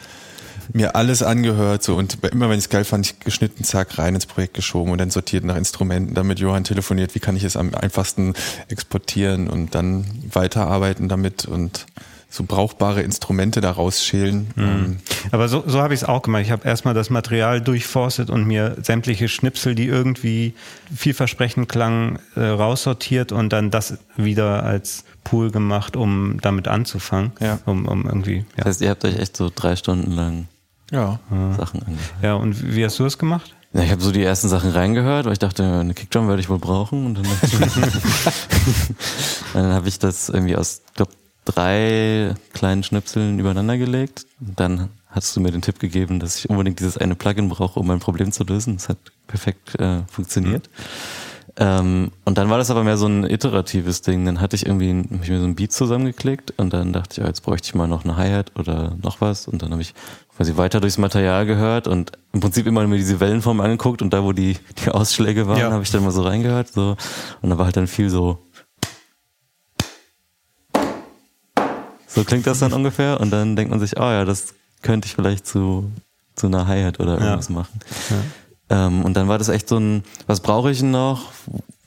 mir 0.73 0.97
alles 0.97 1.23
angehört 1.23 1.83
so 1.83 1.97
und 1.97 2.19
immer 2.25 2.49
wenn 2.49 2.59
ich 2.59 2.65
es 2.65 2.69
geil 2.69 2.85
fand, 2.85 3.07
ich 3.07 3.21
geschnitten, 3.21 3.65
zack, 3.65 3.99
rein 3.99 4.15
ins 4.15 4.27
Projekt 4.27 4.55
geschoben 4.55 4.93
und 4.93 4.99
dann 4.99 5.11
sortiert 5.11 5.45
nach 5.45 5.57
Instrumenten, 5.57 6.15
dann 6.15 6.27
mit 6.27 6.39
Johann 6.39 6.65
telefoniert, 6.65 7.15
wie 7.15 7.21
kann 7.21 7.37
ich 7.37 7.45
es 7.45 7.57
am 7.57 7.75
einfachsten 7.75 8.35
exportieren 8.69 9.49
und 9.49 9.75
dann 9.75 10.05
weiterarbeiten 10.33 11.09
damit 11.09 11.45
und 11.45 11.87
so 12.33 12.45
brauchbare 12.45 13.03
Instrumente 13.03 13.61
daraus 13.61 14.05
schälen. 14.05 14.47
Ähm, 14.57 14.99
Aber 15.33 15.49
so, 15.49 15.65
so 15.67 15.83
habe 15.83 15.95
ich 15.95 16.03
es 16.03 16.09
auch 16.09 16.23
gemacht. 16.23 16.43
Ich 16.43 16.53
habe 16.53 16.67
erstmal 16.67 16.95
das 16.95 17.11
Material 17.11 17.61
durchforstet 17.61 18.31
und 18.31 18.47
mir 18.47 18.77
sämtliche 18.81 19.29
Schnipsel, 19.29 19.75
die 19.75 19.87
irgendwie 19.87 20.55
vielversprechend 20.95 21.69
klangen, 21.69 22.21
äh, 22.37 22.43
raussortiert 22.43 23.33
und 23.33 23.53
dann 23.53 23.73
das 23.73 23.99
wieder 24.17 24.63
als 24.63 25.05
Pool 25.25 25.51
gemacht, 25.51 25.97
um 25.97 26.39
damit 26.41 26.69
anzufangen. 26.69 27.33
Ja. 27.41 27.59
Um, 27.67 27.87
um 27.87 28.07
irgendwie, 28.07 28.37
ja. 28.37 28.45
Das 28.59 28.67
heißt, 28.67 28.81
ihr 28.83 28.91
habt 28.91 29.05
euch 29.05 29.19
echt 29.19 29.37
so 29.37 29.51
drei 29.53 29.75
Stunden 29.75 30.13
lang 30.13 30.47
ja. 30.91 31.19
Sachen 31.57 31.81
angehört. 31.81 32.15
ja, 32.23 32.35
und 32.35 32.75
wie 32.75 32.85
hast 32.85 32.99
du 32.99 33.05
es 33.05 33.19
gemacht? 33.19 33.55
Ja, 33.73 33.83
ich 33.83 33.91
habe 33.93 34.03
so 34.03 34.11
die 34.11 34.23
ersten 34.23 34.49
Sachen 34.49 34.71
reingehört, 34.71 35.27
weil 35.27 35.33
ich 35.33 35.39
dachte, 35.39 35.63
eine 35.65 35.95
Kickdrum 35.95 36.27
werde 36.27 36.41
ich 36.41 36.49
wohl 36.49 36.59
brauchen. 36.59 37.07
Und 37.07 37.15
dann, 37.15 37.27
dann 39.55 39.73
habe 39.73 39.89
ich 39.89 40.01
das 40.01 40.29
irgendwie 40.29 40.57
aus, 40.57 40.83
glaube 40.95 41.13
drei 41.45 42.35
kleinen 42.53 42.83
Schnipseln 42.83 43.39
übereinander 43.39 43.79
gelegt. 43.79 44.27
Dann 44.41 44.91
hast 45.09 45.35
du 45.35 45.41
mir 45.41 45.51
den 45.51 45.63
Tipp 45.63 45.79
gegeben, 45.79 46.21
dass 46.21 46.39
ich 46.39 46.51
unbedingt 46.51 46.81
dieses 46.81 46.99
eine 46.99 47.15
Plugin 47.15 47.49
brauche, 47.49 47.79
um 47.81 47.87
mein 47.87 48.01
Problem 48.01 48.33
zu 48.33 48.45
lösen. 48.45 48.77
Das 48.77 48.89
hat 48.89 48.99
perfekt 49.27 49.79
äh, 49.79 50.01
funktioniert. 50.09 50.69
Ähm, 51.57 52.13
und 52.25 52.39
dann 52.39 52.49
war 52.49 52.59
das 52.59 52.71
aber 52.71 52.85
mehr 52.85 52.97
so 52.97 53.07
ein 53.07 53.25
iteratives 53.25 54.03
Ding. 54.03 54.25
Dann 54.25 54.41
hatte 54.41 54.57
ich 54.57 54.67
irgendwie 54.67 54.91
hab 55.13 55.23
ich 55.23 55.31
mir 55.31 55.41
so 55.41 55.47
ein 55.47 55.57
Beat 55.57 55.73
zusammengeklickt 55.73 56.55
und 56.57 56.73
dann 56.73 56.93
dachte 56.93 57.13
ich, 57.13 57.17
ja, 57.19 57.27
jetzt 57.27 57.43
bräuchte 57.43 57.67
ich 57.67 57.75
mal 57.75 57.89
noch 57.89 58.05
eine 58.05 58.17
Hi-Hat 58.17 58.53
oder 58.59 58.97
noch 59.03 59.21
was. 59.21 59.49
Und 59.49 59.63
dann 59.63 59.73
habe 59.73 59.83
ich 59.83 59.95
quasi 60.41 60.57
weiter 60.57 60.81
durchs 60.81 60.97
Material 60.97 61.45
gehört 61.45 61.87
und 61.87 62.13
im 62.33 62.41
Prinzip 62.41 62.67
immer 62.67 62.87
mir 62.87 62.97
diese 62.97 63.21
Wellenform 63.21 63.61
angeguckt 63.61 64.01
und 64.01 64.11
da, 64.15 64.25
wo 64.25 64.33
die, 64.33 64.57
die 64.83 64.89
Ausschläge 64.91 65.47
waren, 65.47 65.59
Ja. 65.59 65.71
habe 65.71 65.83
ich 65.83 65.91
dann 65.91 66.03
mal 66.03 66.13
so 66.13 66.23
reingehört. 66.23 66.69
So. 66.73 66.97
Und 67.43 67.51
da 67.51 67.59
war 67.59 67.67
halt 67.67 67.77
dann 67.77 67.87
viel 67.87 68.09
so. 68.09 68.39
So 72.07 72.25
klingt 72.25 72.47
das 72.47 72.59
dann 72.61 72.73
ungefähr. 72.73 73.21
Und 73.21 73.31
dann 73.31 73.55
denkt 73.55 73.71
man 73.71 73.81
sich, 73.81 73.99
oh 73.99 74.03
ja, 74.03 74.25
das 74.25 74.55
könnte 74.81 75.05
ich 75.07 75.15
vielleicht 75.15 75.47
zu, 75.47 75.91
zu 76.37 76.47
einer 76.47 76.67
Hi-Hat 76.67 77.01
oder 77.01 77.19
irgendwas 77.19 77.51
machen. 77.51 77.79
Ähm, 78.71 79.05
und 79.05 79.15
dann 79.19 79.29
war 79.29 79.37
das 79.37 79.51
echt 79.51 79.69
so 79.69 79.77
ein, 79.77 80.05
was 80.27 80.41
brauche 80.41 80.71
ich 80.71 80.79
denn 80.81 80.91
noch? 80.91 81.33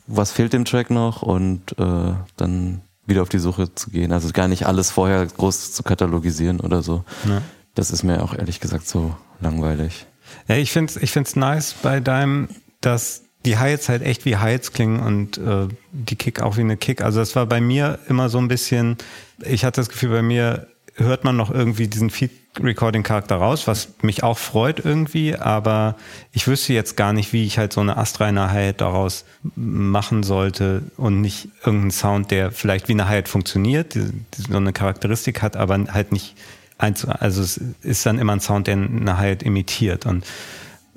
Was 0.06 0.32
fehlt 0.32 0.54
dem 0.54 0.66
Track 0.66 0.92
noch? 0.92 1.24
Und 1.24 1.76
äh, 1.80 2.14
dann 2.38 2.82
wieder 3.08 3.24
auf 3.24 3.30
die 3.30 3.40
Suche 3.40 3.74
zu 3.74 3.90
gehen. 3.90 4.12
Also 4.14 4.30
gar 4.32 4.48
nicht 4.48 4.68
alles 4.68 4.92
vorher 4.92 5.26
groß 5.26 5.74
zu 5.74 5.82
katalogisieren 5.82 6.60
oder 6.60 6.84
so. 6.84 7.04
Ja. 7.28 7.42
Das 7.76 7.92
ist 7.92 8.04
mir 8.04 8.24
auch 8.24 8.34
ehrlich 8.34 8.60
gesagt 8.60 8.88
so 8.88 9.16
langweilig. 9.40 10.06
Ja, 10.48 10.56
ich 10.56 10.72
finde 10.72 10.92
es 10.92 11.02
ich 11.02 11.12
find's 11.12 11.36
nice 11.36 11.74
bei 11.74 12.00
deinem, 12.00 12.50
dass 12.82 13.24
die 13.46 13.58
Hi-Hats 13.58 13.90
halt 13.90 14.04
echt 14.04 14.26
wie 14.26 14.38
Hi-Hats 14.38 14.72
klingen 14.72 15.00
und 15.00 15.38
äh, 15.38 15.68
die 15.92 16.16
Kick 16.16 16.42
auch 16.42 16.58
wie 16.58 16.62
eine 16.62 16.78
Kick. 16.78 17.02
Also 17.02 17.20
das 17.20 17.36
war 17.36 17.46
bei 17.46 17.62
mir 17.62 18.00
immer 18.08 18.30
so 18.30 18.38
ein 18.38 18.48
bisschen, 18.48 18.98
ich 19.44 19.66
hatte 19.66 19.82
das 19.82 19.90
Gefühl, 19.90 20.10
bei 20.10 20.22
mir 20.22 20.68
hört 20.96 21.24
man 21.24 21.36
noch 21.36 21.50
irgendwie 21.50 21.88
diesen 21.88 22.10
Feed-Recording-Charakter 22.10 23.36
raus, 23.36 23.68
was 23.68 23.90
mich 24.02 24.24
auch 24.24 24.38
freut 24.38 24.86
irgendwie, 24.86 25.36
aber 25.36 25.96
ich 26.32 26.48
wüsste 26.48 26.74
jetzt 26.74 26.96
gar 26.96 27.12
nicht, 27.12 27.34
wie 27.34 27.46
ich 27.46 27.58
halt 27.58 27.74
so 27.74 27.82
eine 27.82 27.98
astreine 27.98 28.52
Hi-Hat 28.52 28.82
daraus 28.82 29.26
machen 29.56 30.24
sollte 30.24 30.84
und 30.96 31.20
nicht 31.20 31.50
irgendeinen 31.66 31.92
Sound, 31.92 32.32
der 32.32 32.52
vielleicht 32.52 32.88
wie 32.88 32.94
eine 32.94 33.10
Hi-Hat 33.10 33.28
funktioniert, 33.28 33.96
die, 33.96 34.12
die 34.38 34.42
so 34.44 34.56
eine 34.56 34.72
Charakteristik 34.72 35.42
hat, 35.42 35.58
aber 35.58 35.84
halt 35.92 36.12
nicht 36.12 36.36
also 36.78 37.42
es 37.42 37.60
ist 37.82 38.06
dann 38.06 38.20
immer 38.20 38.34
ein 38.34 38.40
Sound, 38.40 38.68
der 38.68 38.76
eine 38.76 39.18
Hi-Hat 39.18 39.44
imitiert 39.44 40.06
und 40.06 40.24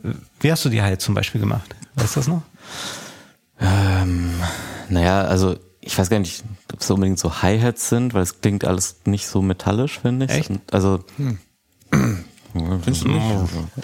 äh, 0.02 0.10
wie 0.40 0.50
hast 0.50 0.64
du 0.64 0.68
die 0.68 0.82
Hi-Hat 0.82 1.00
zum 1.00 1.14
Beispiel 1.14 1.40
gemacht? 1.40 1.74
Weißt 1.94 2.16
du 2.16 2.20
das 2.20 2.28
noch? 2.28 2.42
Ähm, 3.60 4.30
naja, 4.88 5.22
also 5.22 5.56
ich 5.80 5.96
weiß 5.96 6.10
gar 6.10 6.18
nicht, 6.18 6.44
ob 6.72 6.80
es 6.80 6.90
unbedingt 6.90 7.18
so 7.18 7.42
Hi-Hats 7.42 7.88
sind, 7.88 8.12
weil 8.12 8.22
es 8.22 8.40
klingt 8.40 8.64
alles 8.64 8.96
nicht 9.04 9.28
so 9.28 9.40
metallisch, 9.40 10.00
finde 10.00 10.26
ich. 10.26 10.32
Echt? 10.32 10.50
Und 10.50 10.60
Also 10.72 11.04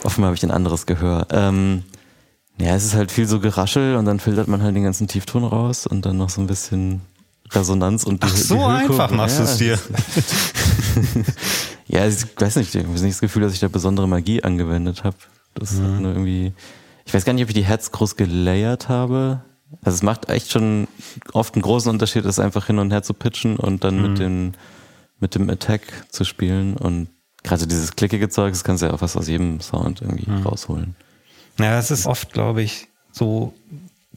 offenbar 0.03 0.29
habe 0.29 0.35
ich 0.35 0.43
ein 0.43 0.51
anderes 0.51 0.87
Gehör. 0.87 1.27
Ähm, 1.31 1.85
ja, 2.59 2.75
es 2.75 2.85
ist 2.85 2.95
halt 2.95 3.11
viel 3.11 3.27
so 3.27 3.41
Geraschel 3.41 3.97
und 3.97 4.05
dann 4.05 4.21
filtert 4.21 4.49
man 4.49 4.63
halt 4.63 4.77
den 4.77 4.85
ganzen 4.85 5.09
Tiefton 5.09 5.45
raus 5.45 5.87
und 5.87 6.05
dann 6.05 6.19
noch 6.19 6.31
so 6.31 6.41
ein 6.41 6.47
bisschen 6.47 7.01
Resonanz 7.51 8.05
und 8.05 8.23
die, 8.23 8.29
Ach, 8.31 8.37
so 8.37 8.57
die 8.57 8.63
einfach 8.63 9.11
machst 9.11 9.39
du 9.39 9.43
ja, 9.43 9.49
es 9.49 9.57
dir. 9.59 9.79
Ja, 11.93 12.07
ich 12.07 12.25
weiß 12.41 12.57
nicht, 12.57 12.75
ich 12.75 12.83
habe 12.83 12.93
nicht 12.93 13.05
das 13.05 13.21
Gefühl, 13.21 13.43
dass 13.43 13.53
ich 13.53 13.61
da 13.61 13.69
besondere 13.69 14.09
Magie 14.09 14.43
angewendet 14.43 15.05
habe. 15.05 15.17
Das 15.55 15.73
Mhm. 15.73 15.83
hat 15.85 16.01
nur 16.01 16.13
irgendwie. 16.13 16.53
Ich 17.05 17.13
weiß 17.13 17.25
gar 17.25 17.33
nicht, 17.35 17.43
ob 17.43 17.49
ich 17.51 17.55
die 17.55 17.65
Heads 17.65 17.93
groß 17.93 18.17
gelayert 18.17 18.89
habe. 18.89 19.43
Also 19.83 19.97
es 19.97 20.03
macht 20.03 20.29
echt 20.31 20.51
schon 20.51 20.89
oft 21.33 21.55
einen 21.55 21.63
großen 21.63 21.91
Unterschied, 21.91 22.25
das 22.25 22.39
einfach 22.39 22.67
hin 22.67 22.79
und 22.79 22.91
her 22.93 23.03
zu 23.03 23.13
pitchen 23.15 23.57
und 23.57 23.85
dann 23.85 23.97
Mhm. 23.97 24.03
mit 24.03 24.19
dem 24.19 24.53
mit 25.21 25.35
dem 25.37 25.49
Attack 25.51 25.83
zu 26.11 26.25
spielen 26.25 26.77
und 26.77 27.07
gerade 27.45 27.69
dieses 27.69 27.95
klickige 27.95 28.29
Zeug, 28.29 28.53
das 28.53 28.65
kannst 28.65 28.83
du 28.83 28.87
ja 28.87 28.93
auch 28.93 28.99
fast 28.99 29.17
aus 29.17 29.29
jedem 29.29 29.61
Sound 29.61 30.01
irgendwie 30.03 30.29
Mhm. 30.29 30.43
rausholen. 30.43 30.97
Ja, 31.61 31.79
es 31.79 31.93
ist 31.93 32.07
oft, 32.07 32.33
glaube 32.33 32.63
ich, 32.63 32.89
so, 33.13 33.55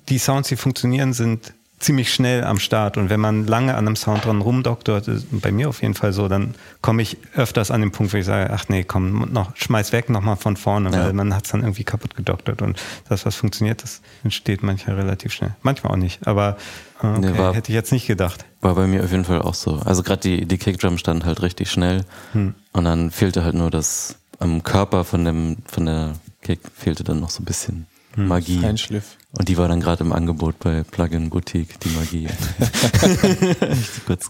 die 0.09 0.17
Sounds, 0.17 0.49
die 0.49 0.55
funktionieren, 0.55 1.13
sind 1.13 1.53
ziemlich 1.85 2.13
schnell 2.13 2.43
am 2.43 2.59
Start. 2.59 2.97
Und 2.97 3.09
wenn 3.09 3.19
man 3.19 3.45
lange 3.47 3.75
an 3.75 3.85
einem 3.87 3.95
Sound 3.95 4.25
dran 4.25 4.41
rumdoktort, 4.41 5.07
ist 5.07 5.27
bei 5.31 5.51
mir 5.51 5.69
auf 5.69 5.81
jeden 5.81 5.93
Fall 5.93 6.13
so, 6.13 6.27
dann 6.27 6.55
komme 6.81 7.01
ich 7.01 7.17
öfters 7.35 7.71
an 7.71 7.81
den 7.81 7.91
Punkt, 7.91 8.13
wo 8.13 8.17
ich 8.17 8.25
sage, 8.25 8.49
ach 8.51 8.65
nee, 8.69 8.83
komm, 8.83 9.31
noch, 9.31 9.55
schmeiß 9.55 9.91
weg, 9.91 10.09
nochmal 10.09 10.35
von 10.35 10.57
vorne, 10.57 10.91
Ja. 10.91 11.05
weil 11.05 11.13
man 11.13 11.33
hat 11.35 11.45
es 11.45 11.51
dann 11.51 11.61
irgendwie 11.61 11.83
kaputt 11.83 12.15
gedoktert. 12.15 12.61
Und 12.61 12.81
das, 13.07 13.25
was 13.25 13.35
funktioniert, 13.35 13.83
das 13.83 14.01
entsteht 14.23 14.63
manchmal 14.63 14.95
relativ 14.97 15.31
schnell. 15.33 15.55
Manchmal 15.61 15.93
auch 15.93 15.97
nicht, 15.97 16.27
aber 16.27 16.57
äh, 17.03 17.07
okay, 17.07 17.19
Nee, 17.31 17.37
war- 17.37 17.53
hätte 17.53 17.71
ich 17.71 17.75
jetzt 17.75 17.91
nicht 17.91 18.07
gedacht. 18.07 18.45
War 18.61 18.75
bei 18.75 18.87
mir 18.87 19.03
auf 19.03 19.11
jeden 19.11 19.25
Fall 19.25 19.41
auch 19.41 19.53
so. 19.53 19.75
Also 19.85 20.01
gerade 20.03 20.21
die, 20.21 20.45
die 20.45 20.57
Kickdrum 20.57 20.97
stand 20.97 21.23
halt 21.25 21.41
richtig 21.41 21.69
schnell 21.69 22.03
Hm. 22.33 22.55
und 22.73 22.83
dann 22.85 23.11
fehlte 23.11 23.43
halt 23.43 23.53
nur 23.55 23.69
das 23.71 24.15
am 24.39 24.63
Körper 24.63 25.03
von 25.05 25.23
dem 25.23 25.57
von 25.65 25.85
der 25.85 26.13
Kick 26.41 26.59
fehlte 26.75 27.03
dann 27.03 27.19
noch 27.21 27.29
so 27.29 27.41
ein 27.41 27.45
bisschen 27.45 27.85
Hm. 28.15 28.27
Magie. 28.27 28.59
Feinschliff. 28.59 29.17
Und 29.37 29.49
die 29.49 29.57
war 29.57 29.67
dann 29.67 29.81
gerade 29.81 30.03
im 30.03 30.13
Angebot 30.13 30.59
bei 30.59 30.83
Plugin 30.83 31.29
Boutique, 31.29 31.79
die 31.81 31.89
Magie. 31.89 32.27
kurz 34.05 34.29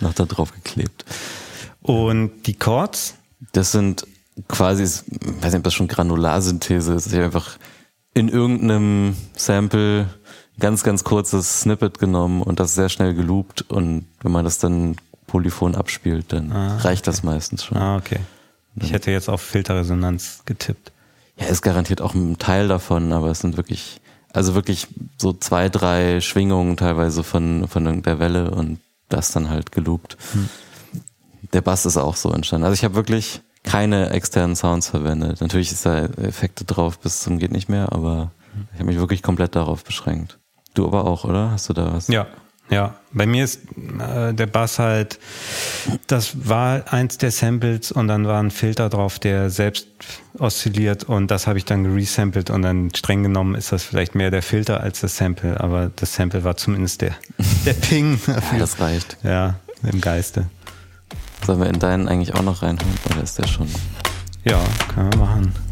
noch 0.00 0.14
da 0.14 0.24
drauf 0.24 0.52
geklebt. 0.54 1.04
Und 1.82 2.46
die 2.46 2.54
Chords, 2.54 3.14
Das 3.52 3.72
sind 3.72 4.06
quasi, 4.48 4.82
ich 4.82 5.42
weiß 5.42 5.52
nicht, 5.52 5.58
ob 5.58 5.64
das 5.64 5.74
schon 5.74 5.88
Granularsynthese 5.88 6.94
ist. 6.94 7.06
Ich 7.08 7.14
habe 7.14 7.26
einfach 7.26 7.58
in 8.14 8.28
irgendeinem 8.28 9.16
Sample 9.36 10.08
ganz, 10.58 10.82
ganz 10.82 11.04
kurzes 11.04 11.60
Snippet 11.60 11.98
genommen 11.98 12.42
und 12.42 12.60
das 12.60 12.74
sehr 12.74 12.88
schnell 12.88 13.14
geloopt. 13.14 13.70
Und 13.70 14.06
wenn 14.22 14.32
man 14.32 14.44
das 14.44 14.58
dann 14.58 14.96
polyphon 15.26 15.74
abspielt, 15.74 16.32
dann 16.32 16.50
reicht 16.52 17.06
das 17.06 17.22
meistens 17.22 17.64
schon. 17.64 17.76
ah, 17.76 17.96
okay. 17.96 18.20
Ich 18.78 18.92
hätte 18.92 19.10
jetzt 19.10 19.28
auf 19.28 19.40
Filterresonanz 19.40 20.42
getippt. 20.44 20.92
Ja, 21.38 21.46
ist 21.46 21.62
garantiert 21.62 22.00
auch 22.02 22.14
ein 22.14 22.38
Teil 22.38 22.68
davon, 22.68 23.12
aber 23.12 23.30
es 23.30 23.40
sind 23.40 23.56
wirklich, 23.56 24.00
also 24.36 24.54
wirklich 24.54 24.86
so 25.16 25.32
zwei, 25.32 25.70
drei 25.70 26.20
Schwingungen 26.20 26.76
teilweise 26.76 27.24
von, 27.24 27.66
von 27.68 28.02
der 28.02 28.18
Welle 28.18 28.50
und 28.50 28.80
das 29.08 29.32
dann 29.32 29.48
halt 29.48 29.72
geloopt. 29.72 30.18
Der 31.54 31.62
Bass 31.62 31.86
ist 31.86 31.96
auch 31.96 32.16
so 32.16 32.30
entstanden. 32.30 32.66
Also 32.66 32.74
ich 32.74 32.84
habe 32.84 32.96
wirklich 32.96 33.40
keine 33.62 34.10
externen 34.10 34.54
Sounds 34.54 34.88
verwendet. 34.88 35.40
Natürlich 35.40 35.72
ist 35.72 35.86
da 35.86 36.04
Effekte 36.04 36.64
drauf 36.64 36.98
bis 36.98 37.20
zum 37.20 37.38
geht 37.38 37.50
nicht 37.50 37.70
mehr, 37.70 37.92
aber 37.92 38.30
ich 38.74 38.80
habe 38.80 38.90
mich 38.90 38.98
wirklich 38.98 39.22
komplett 39.22 39.56
darauf 39.56 39.84
beschränkt. 39.84 40.38
Du 40.74 40.86
aber 40.86 41.06
auch, 41.06 41.24
oder? 41.24 41.52
Hast 41.52 41.70
du 41.70 41.72
da 41.72 41.94
was? 41.94 42.08
Ja, 42.08 42.26
ja. 42.70 42.96
Bei 43.12 43.26
mir 43.26 43.44
ist 43.44 43.60
äh, 43.98 44.34
der 44.34 44.46
Bass 44.46 44.78
halt, 44.78 45.18
das 46.06 46.48
war 46.48 46.92
eins 46.92 47.16
der 47.18 47.30
Samples 47.30 47.92
und 47.92 48.08
dann 48.08 48.26
war 48.26 48.42
ein 48.42 48.50
Filter 48.50 48.88
drauf, 48.88 49.18
der 49.18 49.50
selbst 49.50 49.88
oszilliert 50.38 51.04
und 51.04 51.30
das 51.30 51.46
habe 51.46 51.58
ich 51.58 51.64
dann 51.64 51.84
geresampled 51.84 52.50
und 52.50 52.62
dann 52.62 52.90
streng 52.94 53.22
genommen 53.22 53.54
ist 53.54 53.72
das 53.72 53.84
vielleicht 53.84 54.14
mehr 54.14 54.30
der 54.30 54.42
Filter 54.42 54.80
als 54.80 55.00
das 55.00 55.16
Sample, 55.16 55.58
aber 55.60 55.90
das 55.96 56.14
Sample 56.14 56.44
war 56.44 56.56
zumindest 56.56 57.02
der, 57.02 57.14
der 57.64 57.74
Ping. 57.74 58.20
ja, 58.26 58.58
das 58.58 58.80
reicht. 58.80 59.16
Ja, 59.22 59.56
im 59.82 60.00
Geiste. 60.00 60.46
Sollen 61.46 61.60
wir 61.60 61.68
in 61.68 61.78
deinen 61.78 62.08
eigentlich 62.08 62.34
auch 62.34 62.42
noch 62.42 62.62
reinhören 62.62 62.94
oder 63.10 63.22
ist 63.22 63.38
der 63.38 63.46
schon? 63.46 63.68
Ja, 64.44 64.62
können 64.94 65.12
wir 65.12 65.18
machen. 65.18 65.65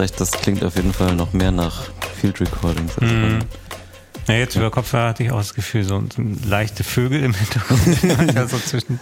Recht, 0.00 0.20
das 0.20 0.32
klingt 0.32 0.64
auf 0.64 0.76
jeden 0.76 0.92
Fall 0.92 1.14
noch 1.14 1.32
mehr 1.32 1.52
nach 1.52 1.90
Field 2.20 2.40
Recordings. 2.40 2.98
Als 2.98 3.10
mhm. 3.10 3.38
Ja, 4.26 4.34
jetzt 4.34 4.56
über 4.56 4.70
Kopfhörer 4.70 5.08
hatte 5.08 5.22
ich 5.22 5.30
auch 5.30 5.38
das 5.38 5.54
Gefühl, 5.54 5.84
so, 5.84 6.02
so 6.14 6.22
leichte 6.46 6.84
Vögel 6.84 7.22
im 7.22 7.34
Hintergrund. 7.34 8.50
so 8.50 8.58
zwischen. 8.58 8.98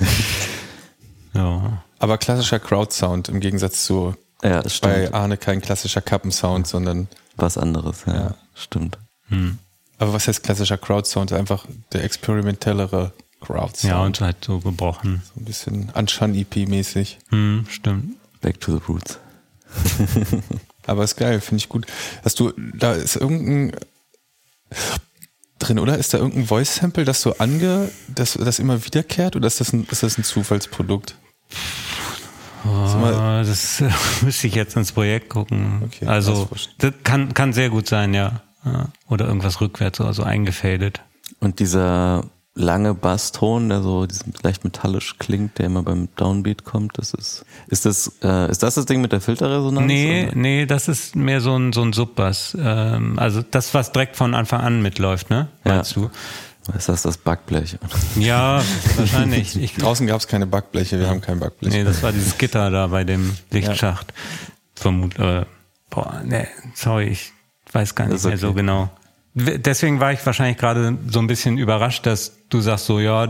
Ja. 1.35 1.83
Aber 1.99 2.19
klassischer 2.19 2.59
Crowd-Sound 2.59 3.29
im 3.29 3.41
Gegensatz 3.41 3.85
zu 3.85 4.15
ja, 4.43 4.63
das 4.63 4.77
stimmt. 4.77 4.95
bei 4.95 5.13
Arne 5.13 5.37
kein 5.37 5.61
klassischer 5.61 6.01
Kappensound, 6.01 6.67
sondern 6.67 7.09
was 7.37 7.59
anderes. 7.59 8.05
Ja, 8.07 8.15
ja. 8.15 8.35
stimmt. 8.55 8.99
Hm. 9.29 9.59
Aber 9.99 10.13
was 10.13 10.29
heißt 10.29 10.43
klassischer 10.43 10.79
Crowd-Sound? 10.79 11.33
Einfach 11.33 11.67
der 11.93 12.05
experimentellere 12.05 13.13
Crowd-Sound. 13.41 13.83
Ja, 13.83 14.03
und 14.03 14.21
halt 14.21 14.45
so 14.45 14.61
gebrochen. 14.61 15.23
So 15.35 15.41
ein 15.41 15.45
bisschen 15.45 15.91
Unshan-EP-mäßig. 15.95 17.19
Hm, 17.31 17.67
stimmt. 17.69 18.17
Back 18.41 18.61
to 18.61 18.79
the 18.79 18.85
Roots. 18.89 19.19
Aber 20.89 21.05
ist 21.05 21.17
geil, 21.17 21.41
finde 21.41 21.63
ich 21.63 21.69
gut. 21.69 21.87
Hast 22.25 22.41
du, 22.41 22.53
da 22.57 22.93
ist 22.93 23.17
irgendein 23.17 23.73
drin, 25.59 25.79
oder? 25.79 25.99
Ist 25.99 26.15
da 26.15 26.19
irgendein 26.19 26.47
Voice-Sample, 26.47 27.05
das 27.05 27.21
so 27.21 27.37
ange, 27.39 27.91
das, 28.09 28.35
das 28.35 28.59
immer 28.59 28.85
wiederkehrt 28.85 29.37
oder 29.37 29.47
ist 29.47 29.61
das 29.61 29.73
ein, 29.73 29.87
ist 29.91 30.03
das 30.03 30.19
ein 30.19 30.25
Zufallsprodukt? 30.25 31.17
Oh, 32.65 33.43
das 33.45 33.83
müsste 34.23 34.47
ich 34.47 34.55
jetzt 34.55 34.77
ins 34.77 34.93
Projekt 34.93 35.29
gucken. 35.29 35.83
Okay, 35.85 36.07
also, 36.07 36.49
das 36.79 36.93
kann, 37.05 37.35
kann 37.35 37.53
sehr 37.53 37.71
gut 37.71 37.89
sein, 37.89 38.15
ja. 38.15 38.43
Oder 39.09 39.27
irgendwas 39.27 39.61
rückwärts 39.61 40.01
oder 40.01 40.13
so 40.13 40.25
eingefadet. 40.25 41.01
Und 41.41 41.61
dieser 41.61 42.25
lange 42.59 42.93
Basston, 42.95 43.69
der 43.69 43.83
so 43.83 44.07
leicht 44.43 44.65
metallisch 44.65 45.17
klingt, 45.19 45.59
der 45.59 45.67
immer 45.67 45.83
beim 45.83 46.09
Downbeat 46.17 46.65
kommt. 46.65 46.99
Das 46.99 47.15
ist, 47.15 47.45
ist 47.69 47.87
das, 47.87 48.13
äh, 48.23 48.51
ist 48.51 48.63
das 48.63 48.75
das 48.75 48.87
Ding 48.87 49.01
mit 49.01 49.13
der 49.13 49.21
Filterresonanz? 49.21 49.87
Nee, 49.87 50.27
oder? 50.27 50.37
nee, 50.37 50.67
das 50.67 50.89
ist 50.89 51.17
mehr 51.17 51.41
so 51.41 51.57
ein, 51.57 51.73
so 51.73 51.83
ein 51.83 51.93
Subbass. 51.93 52.57
Ähm, 52.61 53.19
also 53.19 53.43
das, 53.43 53.73
was 53.75 53.93
direkt 53.93 54.17
von 54.17 54.35
Anfang 54.35 54.61
an 54.61 54.83
mitläuft, 54.83 55.31
ne? 55.31 55.49
Meinst 55.65 55.97
ja. 55.97 56.03
du? 56.03 56.11
Ist 56.77 56.89
das 56.89 57.03
das 57.03 57.17
Backblech? 57.17 57.79
Ja, 58.17 58.63
wahrscheinlich. 58.97 59.57
Ich, 59.61 59.75
Draußen 59.75 60.07
gab 60.07 60.21
es 60.21 60.27
keine 60.27 60.47
Backbleche, 60.47 60.99
wir 60.99 61.09
haben 61.09 61.21
kein 61.21 61.41
Backblech. 61.41 61.73
Nee, 61.73 61.85
das 61.85 62.03
war 62.03 62.13
dieses 62.13 62.37
Gitter 62.37 62.71
da 62.71 62.89
bei 62.89 63.05
dem 63.05 63.37
Lichtschacht. 63.51 64.09
Ja. 64.09 64.53
Vermutlich. 64.75 65.27
Äh, 65.27 65.47
boah, 65.91 66.21
nee, 66.25 66.47
sorry, 66.75 67.07
ich 67.07 67.33
weiß 67.73 67.95
gar 67.95 68.07
nicht 68.07 68.19
okay. 68.19 68.29
mehr 68.29 68.39
so 68.39 68.53
genau. 68.53 68.91
Deswegen 69.39 70.01
war 70.01 70.13
ich 70.13 70.25
wahrscheinlich 70.25 70.59
gerade 70.59 70.97
so 71.09 71.19
ein 71.21 71.27
bisschen 71.27 71.59
überrascht, 71.59 72.07
dass 72.07 72.37
du 72.49 72.61
sagst 72.61 72.87
so, 72.87 72.99
ja, 72.99 73.29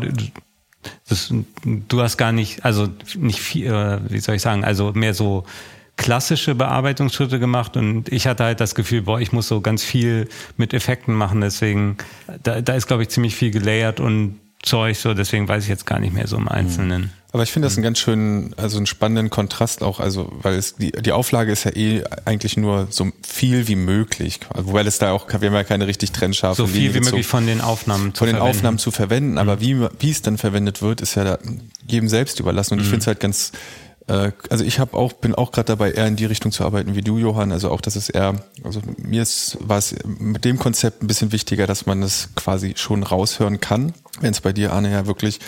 das, 1.08 1.32
du 1.64 2.00
hast 2.00 2.16
gar 2.16 2.32
nicht, 2.32 2.64
also 2.64 2.88
nicht 3.16 3.40
viel, 3.40 3.66
äh, 3.66 3.98
wie 4.08 4.20
soll 4.20 4.36
ich 4.36 4.42
sagen, 4.42 4.64
also 4.64 4.92
mehr 4.94 5.14
so 5.14 5.44
klassische 5.96 6.54
Bearbeitungsschritte 6.54 7.40
gemacht 7.40 7.76
und 7.76 8.10
ich 8.12 8.26
hatte 8.28 8.44
halt 8.44 8.60
das 8.60 8.76
Gefühl, 8.76 9.02
boah, 9.02 9.20
ich 9.20 9.32
muss 9.32 9.48
so 9.48 9.60
ganz 9.60 9.82
viel 9.82 10.28
mit 10.56 10.72
Effekten 10.72 11.12
machen, 11.12 11.40
deswegen, 11.40 11.96
da, 12.42 12.60
da 12.60 12.74
ist 12.74 12.86
glaube 12.86 13.02
ich 13.02 13.08
ziemlich 13.08 13.34
viel 13.34 13.50
gelayert 13.50 13.98
und 13.98 14.38
Zeug, 14.62 14.96
so 14.96 15.14
deswegen 15.14 15.48
weiß 15.48 15.62
ich 15.62 15.68
jetzt 15.68 15.86
gar 15.86 16.00
nicht 16.00 16.12
mehr 16.12 16.26
so 16.26 16.36
im 16.36 16.48
Einzelnen. 16.48 17.12
Aber 17.30 17.42
ich 17.42 17.52
finde 17.52 17.66
das 17.66 17.76
einen 17.76 17.84
ganz 17.84 17.98
schönen, 17.98 18.54
also 18.56 18.78
einen 18.78 18.86
spannenden 18.86 19.28
Kontrast 19.28 19.82
auch, 19.82 20.00
also 20.00 20.32
weil 20.40 20.54
es 20.54 20.76
die, 20.76 20.92
die 20.92 21.12
Auflage 21.12 21.52
ist 21.52 21.64
ja 21.64 21.76
eh 21.76 22.02
eigentlich 22.24 22.56
nur 22.56 22.86
so 22.88 23.08
viel 23.26 23.68
wie 23.68 23.76
möglich, 23.76 24.40
wobei 24.54 24.80
es 24.80 24.98
da 24.98 25.12
auch, 25.12 25.28
wir 25.28 25.48
haben 25.48 25.54
ja 25.54 25.64
keine 25.64 25.86
richtig 25.86 26.12
trennscharfe 26.12 26.62
So 26.62 26.66
viel 26.66 26.86
Linie 26.86 26.94
wie 26.94 27.00
möglich 27.04 27.26
von 27.26 27.46
den 27.46 27.60
Aufnahmen 27.60 28.14
zu 28.14 28.20
von 28.20 28.28
den 28.28 28.36
verwenden. 28.36 28.56
Aufnahmen 28.56 28.78
zu 28.78 28.90
verwenden, 28.90 29.36
aber 29.36 29.56
mhm. 29.56 29.60
wie, 29.60 29.88
wie 30.00 30.10
es 30.10 30.22
dann 30.22 30.38
verwendet 30.38 30.80
wird, 30.80 31.02
ist 31.02 31.16
ja 31.16 31.24
da 31.24 31.38
jedem 31.86 32.08
selbst 32.08 32.40
überlassen 32.40 32.74
und 32.74 32.78
mhm. 32.78 32.84
ich 32.84 32.90
finde 32.90 33.02
es 33.02 33.06
halt 33.06 33.20
ganz 33.20 33.52
also 34.08 34.64
ich 34.64 34.78
habe 34.78 34.96
auch 34.96 35.12
bin 35.12 35.34
auch 35.34 35.52
gerade 35.52 35.66
dabei 35.66 35.92
eher 35.92 36.06
in 36.06 36.16
die 36.16 36.24
Richtung 36.24 36.50
zu 36.50 36.64
arbeiten 36.64 36.94
wie 36.94 37.02
du 37.02 37.18
Johann. 37.18 37.52
Also 37.52 37.70
auch 37.70 37.80
das 37.80 37.94
ist 37.94 38.08
eher 38.08 38.34
also 38.64 38.80
mir 38.96 39.22
ist 39.22 39.58
war 39.60 39.78
es 39.78 39.94
mit 40.06 40.44
dem 40.44 40.58
Konzept 40.58 41.02
ein 41.02 41.06
bisschen 41.06 41.32
wichtiger 41.32 41.66
dass 41.66 41.86
man 41.86 42.02
es 42.02 42.30
quasi 42.34 42.74
schon 42.76 43.02
raushören 43.02 43.60
kann 43.60 43.92
wenn 44.20 44.30
es 44.30 44.40
bei 44.40 44.52
dir 44.52 44.72
Arne 44.72 44.90
ja 44.90 45.06
wirklich 45.06 45.40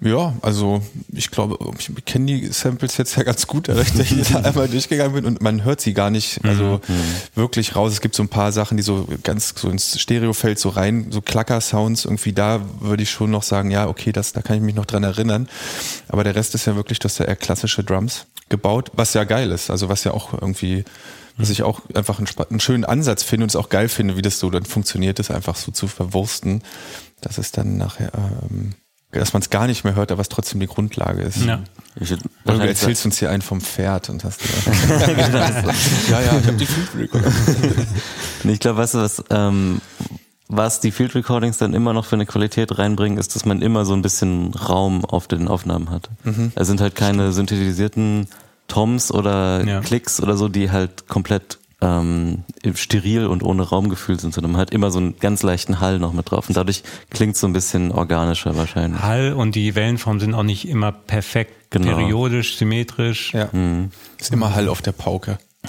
ja, 0.00 0.32
also 0.42 0.80
ich 1.12 1.30
glaube, 1.30 1.58
ich 1.76 2.04
kenne 2.04 2.26
die 2.26 2.46
Samples 2.46 2.96
jetzt 2.98 3.16
ja 3.16 3.24
ganz 3.24 3.46
gut, 3.46 3.68
dass 3.68 3.94
ich 3.98 4.32
da 4.32 4.40
einmal 4.40 4.68
durchgegangen 4.68 5.12
bin 5.12 5.24
und 5.24 5.42
man 5.42 5.64
hört 5.64 5.80
sie 5.80 5.92
gar 5.92 6.10
nicht, 6.10 6.44
also 6.44 6.80
mhm. 6.86 6.94
wirklich 7.34 7.74
raus. 7.74 7.92
Es 7.92 8.00
gibt 8.00 8.14
so 8.14 8.22
ein 8.22 8.28
paar 8.28 8.52
Sachen, 8.52 8.76
die 8.76 8.82
so 8.82 9.08
ganz 9.24 9.54
so 9.56 9.68
ins 9.68 10.00
Stereofeld 10.00 10.58
so 10.58 10.68
rein, 10.68 11.08
so 11.10 11.20
Klacker-Sounds 11.20 12.04
irgendwie 12.04 12.32
da 12.32 12.60
würde 12.80 13.02
ich 13.02 13.10
schon 13.10 13.30
noch 13.30 13.42
sagen, 13.42 13.70
ja, 13.70 13.88
okay, 13.88 14.12
das, 14.12 14.32
da 14.32 14.40
kann 14.40 14.56
ich 14.56 14.62
mich 14.62 14.74
noch 14.74 14.86
dran 14.86 15.02
erinnern. 15.02 15.48
Aber 16.08 16.22
der 16.22 16.36
Rest 16.36 16.54
ist 16.54 16.66
ja 16.66 16.76
wirklich, 16.76 17.00
dass 17.00 17.18
ja 17.18 17.24
eher 17.24 17.36
klassische 17.36 17.82
Drums 17.82 18.26
gebaut, 18.48 18.92
was 18.94 19.14
ja 19.14 19.24
geil 19.24 19.50
ist, 19.50 19.68
also 19.68 19.88
was 19.88 20.04
ja 20.04 20.12
auch 20.12 20.32
irgendwie 20.32 20.84
was 21.40 21.50
ich 21.50 21.62
auch 21.62 21.82
einfach 21.94 22.18
einen, 22.18 22.26
einen 22.50 22.60
schönen 22.60 22.84
Ansatz 22.84 23.22
finde 23.22 23.44
und 23.44 23.50
es 23.50 23.56
auch 23.56 23.68
geil 23.68 23.88
finde, 23.88 24.16
wie 24.16 24.22
das 24.22 24.40
so 24.40 24.50
dann 24.50 24.64
funktioniert, 24.64 25.20
ist 25.20 25.30
einfach 25.30 25.54
so 25.54 25.70
zu 25.70 25.86
verwursten, 25.86 26.62
dass 27.20 27.38
es 27.38 27.52
dann 27.52 27.76
nachher 27.76 28.10
ähm, 28.14 28.74
dass 29.10 29.32
man 29.32 29.40
es 29.42 29.50
gar 29.50 29.66
nicht 29.66 29.84
mehr 29.84 29.94
hört, 29.94 30.12
aber 30.12 30.20
es 30.20 30.28
trotzdem 30.28 30.60
die 30.60 30.66
Grundlage 30.66 31.22
ist. 31.22 31.44
Ja. 31.44 31.60
Ich, 31.98 32.10
du 32.10 32.52
erzählst 32.52 33.04
uns 33.06 33.18
hier 33.18 33.30
einen 33.30 33.42
vom 33.42 33.60
Pferd 33.60 34.10
und 34.10 34.22
hast 34.22 34.40
ja, 36.10 36.20
ja, 36.20 36.38
ich 36.38 36.46
habe 36.46 36.56
die 36.56 36.66
Field 36.66 36.88
Recordings. 36.94 37.34
ich 38.44 38.60
glaube, 38.60 38.78
weißt 38.78 38.94
du 38.94 38.98
was, 38.98 39.24
ähm, 39.30 39.80
was 40.48 40.80
die 40.80 40.90
Field 40.92 41.14
Recordings 41.14 41.58
dann 41.58 41.74
immer 41.74 41.92
noch 41.92 42.04
für 42.04 42.16
eine 42.16 42.26
Qualität 42.26 42.78
reinbringen, 42.78 43.18
ist, 43.18 43.34
dass 43.34 43.44
man 43.44 43.62
immer 43.62 43.84
so 43.84 43.94
ein 43.94 44.02
bisschen 44.02 44.54
Raum 44.54 45.04
auf 45.04 45.26
den 45.26 45.48
Aufnahmen 45.48 45.90
hat. 45.90 46.10
Mhm. 46.24 46.52
Es 46.54 46.68
sind 46.68 46.80
halt 46.80 46.94
keine 46.94 47.32
synthetisierten 47.32 48.28
Toms 48.68 49.10
oder 49.10 49.64
ja. 49.64 49.80
Klicks 49.80 50.22
oder 50.22 50.36
so, 50.36 50.48
die 50.48 50.70
halt 50.70 51.08
komplett 51.08 51.58
ähm, 51.80 52.44
steril 52.74 53.26
und 53.26 53.42
ohne 53.42 53.62
Raumgefühl 53.62 54.18
sind, 54.18 54.34
sondern 54.34 54.52
man 54.52 54.60
hat 54.60 54.70
immer 54.70 54.90
so 54.90 54.98
einen 54.98 55.18
ganz 55.18 55.42
leichten 55.42 55.80
Hall 55.80 55.98
noch 55.98 56.12
mit 56.12 56.30
drauf. 56.30 56.48
Und 56.48 56.56
dadurch 56.56 56.82
klingt 57.10 57.34
es 57.34 57.40
so 57.40 57.46
ein 57.46 57.52
bisschen 57.52 57.92
organischer 57.92 58.56
wahrscheinlich. 58.56 59.00
Hall 59.00 59.32
und 59.32 59.54
die 59.54 59.74
Wellenformen 59.74 60.20
sind 60.20 60.34
auch 60.34 60.42
nicht 60.42 60.68
immer 60.68 60.90
perfekt, 60.90 61.70
genau. 61.70 61.96
periodisch, 61.96 62.56
symmetrisch. 62.56 63.32
Ja. 63.32 63.48
Mhm. 63.52 63.90
Ist 64.18 64.32
immer 64.32 64.54
Hall 64.54 64.68
auf 64.68 64.82
der 64.82 64.92
Pauke. 64.92 65.38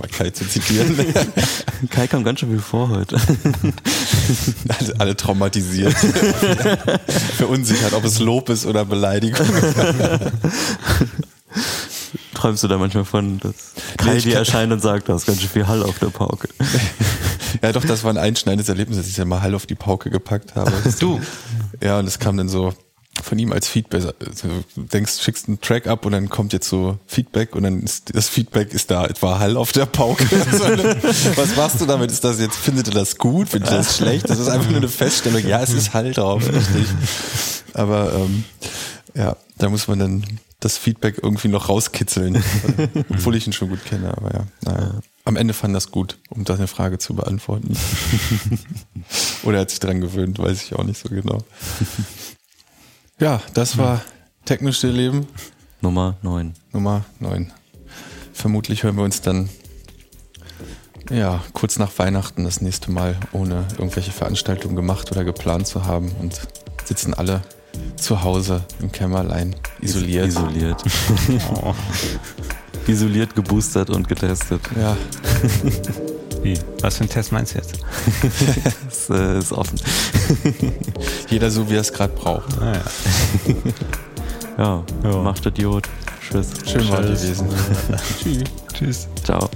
mal 0.00 0.08
Kai 0.10 0.30
zu 0.30 0.46
zitieren. 0.46 0.96
Kai 1.90 2.06
kam 2.08 2.24
ganz 2.24 2.40
schön 2.40 2.50
viel 2.50 2.58
vor 2.58 2.90
heute. 2.90 3.16
alle, 4.68 5.00
alle 5.00 5.16
traumatisiert. 5.16 5.94
Verunsichert, 7.36 7.94
ob 7.94 8.04
es 8.04 8.18
Lob 8.18 8.48
ist 8.48 8.66
oder 8.66 8.84
Beleidigung. 8.84 9.46
Träumst 12.36 12.62
du 12.62 12.68
da 12.68 12.76
manchmal 12.76 13.06
von, 13.06 13.40
dass 13.40 13.54
Kai 13.96 14.14
Nee, 14.14 14.20
dir 14.20 14.36
erscheint 14.36 14.70
und 14.70 14.80
sagt, 14.80 15.08
da 15.08 15.16
ist 15.16 15.24
ganz 15.26 15.40
schön 15.40 15.48
viel 15.48 15.66
Hall 15.66 15.82
auf 15.82 15.98
der 15.98 16.08
Pauke. 16.08 16.48
Ja, 17.62 17.72
doch, 17.72 17.84
das 17.84 18.04
war 18.04 18.10
ein 18.10 18.18
einschneidendes 18.18 18.68
Erlebnis, 18.68 18.98
dass 18.98 19.08
ich 19.08 19.16
ja 19.16 19.24
mal 19.24 19.40
Hall 19.40 19.54
auf 19.54 19.64
die 19.64 19.74
Pauke 19.76 20.10
gepackt 20.10 20.56
habe. 20.56 20.72
Du. 21.00 21.18
Ja, 21.82 21.98
und 21.98 22.06
es 22.06 22.18
kam 22.18 22.36
dann 22.36 22.50
so 22.50 22.74
von 23.22 23.38
ihm 23.38 23.50
als 23.52 23.66
Feedback. 23.66 24.02
Also, 24.02 24.48
Du 24.74 24.82
denkst, 24.82 25.22
schickst 25.22 25.48
einen 25.48 25.60
Track 25.62 25.86
ab 25.86 26.04
und 26.04 26.12
dann 26.12 26.28
kommt 26.28 26.52
jetzt 26.52 26.68
so 26.68 26.98
Feedback 27.06 27.54
und 27.56 27.62
dann 27.62 27.82
ist 27.82 28.14
das 28.14 28.28
Feedback 28.28 28.74
ist 28.74 28.90
da, 28.90 29.06
etwa 29.06 29.38
Hall 29.38 29.56
auf 29.56 29.72
der 29.72 29.86
Pauke. 29.86 30.24
Was 31.36 31.56
machst 31.56 31.80
du 31.80 31.86
damit? 31.86 32.10
Ist 32.10 32.24
das 32.24 32.38
jetzt, 32.40 32.56
findet 32.56 32.88
ihr 32.88 32.94
das 32.94 33.16
gut? 33.16 33.48
Findet 33.48 33.70
ihr 33.70 33.78
das 33.78 33.96
schlecht? 33.96 34.28
Das 34.28 34.38
ist 34.38 34.48
einfach 34.48 34.68
nur 34.68 34.78
eine 34.78 34.88
Feststellung. 34.88 35.46
Ja, 35.46 35.62
es 35.62 35.72
ist 35.72 35.94
Hall 35.94 36.12
drauf, 36.12 36.46
richtig. 36.46 36.88
Aber 37.72 38.12
ähm, 38.12 38.44
ja, 39.14 39.36
da 39.56 39.70
muss 39.70 39.88
man 39.88 39.98
dann 39.98 40.24
das 40.60 40.78
Feedback 40.78 41.20
irgendwie 41.22 41.48
noch 41.48 41.68
rauskitzeln. 41.68 42.42
Obwohl 43.10 43.36
ich 43.36 43.46
ihn 43.46 43.52
schon 43.52 43.68
gut 43.68 43.84
kenne, 43.84 44.16
aber 44.16 44.32
ja. 44.32 44.46
Naja. 44.62 45.00
Am 45.24 45.36
Ende 45.36 45.54
fand 45.54 45.74
das 45.74 45.90
gut, 45.90 46.18
um 46.30 46.44
deine 46.44 46.66
Frage 46.66 46.98
zu 46.98 47.14
beantworten. 47.14 47.76
Oder 49.42 49.58
er 49.58 49.60
hat 49.62 49.70
sich 49.70 49.80
dran 49.80 50.00
gewöhnt, 50.00 50.38
weiß 50.38 50.62
ich 50.62 50.74
auch 50.74 50.84
nicht 50.84 50.98
so 50.98 51.08
genau. 51.08 51.42
Ja, 53.18 53.42
das 53.54 53.76
war 53.76 54.02
Techno-Stillleben 54.44 55.26
Nummer 55.80 56.16
9. 56.22 56.54
Nummer 56.72 57.04
9. 57.18 57.52
Vermutlich 58.32 58.82
hören 58.82 58.96
wir 58.96 59.04
uns 59.04 59.20
dann 59.20 59.48
ja, 61.10 61.42
kurz 61.52 61.78
nach 61.78 61.96
Weihnachten 61.98 62.44
das 62.44 62.60
nächste 62.60 62.90
Mal, 62.90 63.16
ohne 63.32 63.66
irgendwelche 63.78 64.10
Veranstaltungen 64.10 64.76
gemacht 64.76 65.10
oder 65.12 65.24
geplant 65.24 65.66
zu 65.66 65.84
haben 65.84 66.10
und 66.20 66.40
sitzen 66.84 67.14
alle 67.14 67.42
zu 67.96 68.22
Hause 68.22 68.62
im 68.80 68.90
Kämmerlein, 68.92 69.54
isoliert. 69.80 70.28
Isoliert. 70.28 70.82
Isoliert, 72.86 73.34
geboostert 73.34 73.90
und 73.90 74.08
getestet. 74.08 74.60
Ja, 74.80 74.96
Wie? 76.42 76.56
Was 76.80 76.98
für 76.98 77.04
ein 77.04 77.08
Test 77.08 77.32
meinst 77.32 77.54
du 77.54 77.58
jetzt? 77.58 77.74
Das 78.84 79.10
äh, 79.10 79.38
ist 79.38 79.52
offen. 79.52 79.80
jeder 81.28 81.50
so, 81.50 81.68
wie 81.68 81.74
er 81.74 81.80
es 81.80 81.92
gerade 81.92 82.12
braucht. 82.14 82.60
Ah, 82.60 82.72
ja. 82.74 82.82
Ja, 84.58 84.84
Ja. 85.02 85.16
macht 85.22 85.44
Idiot. 85.46 85.88
Tschüss. 86.20 86.48
Schön 86.64 86.88
war 86.88 87.02
Tschüss. 87.02 87.22
gewesen. 87.22 87.48
Tschüss. 88.22 88.44
Tschüss. 88.74 89.08
Ciao. 89.24 89.50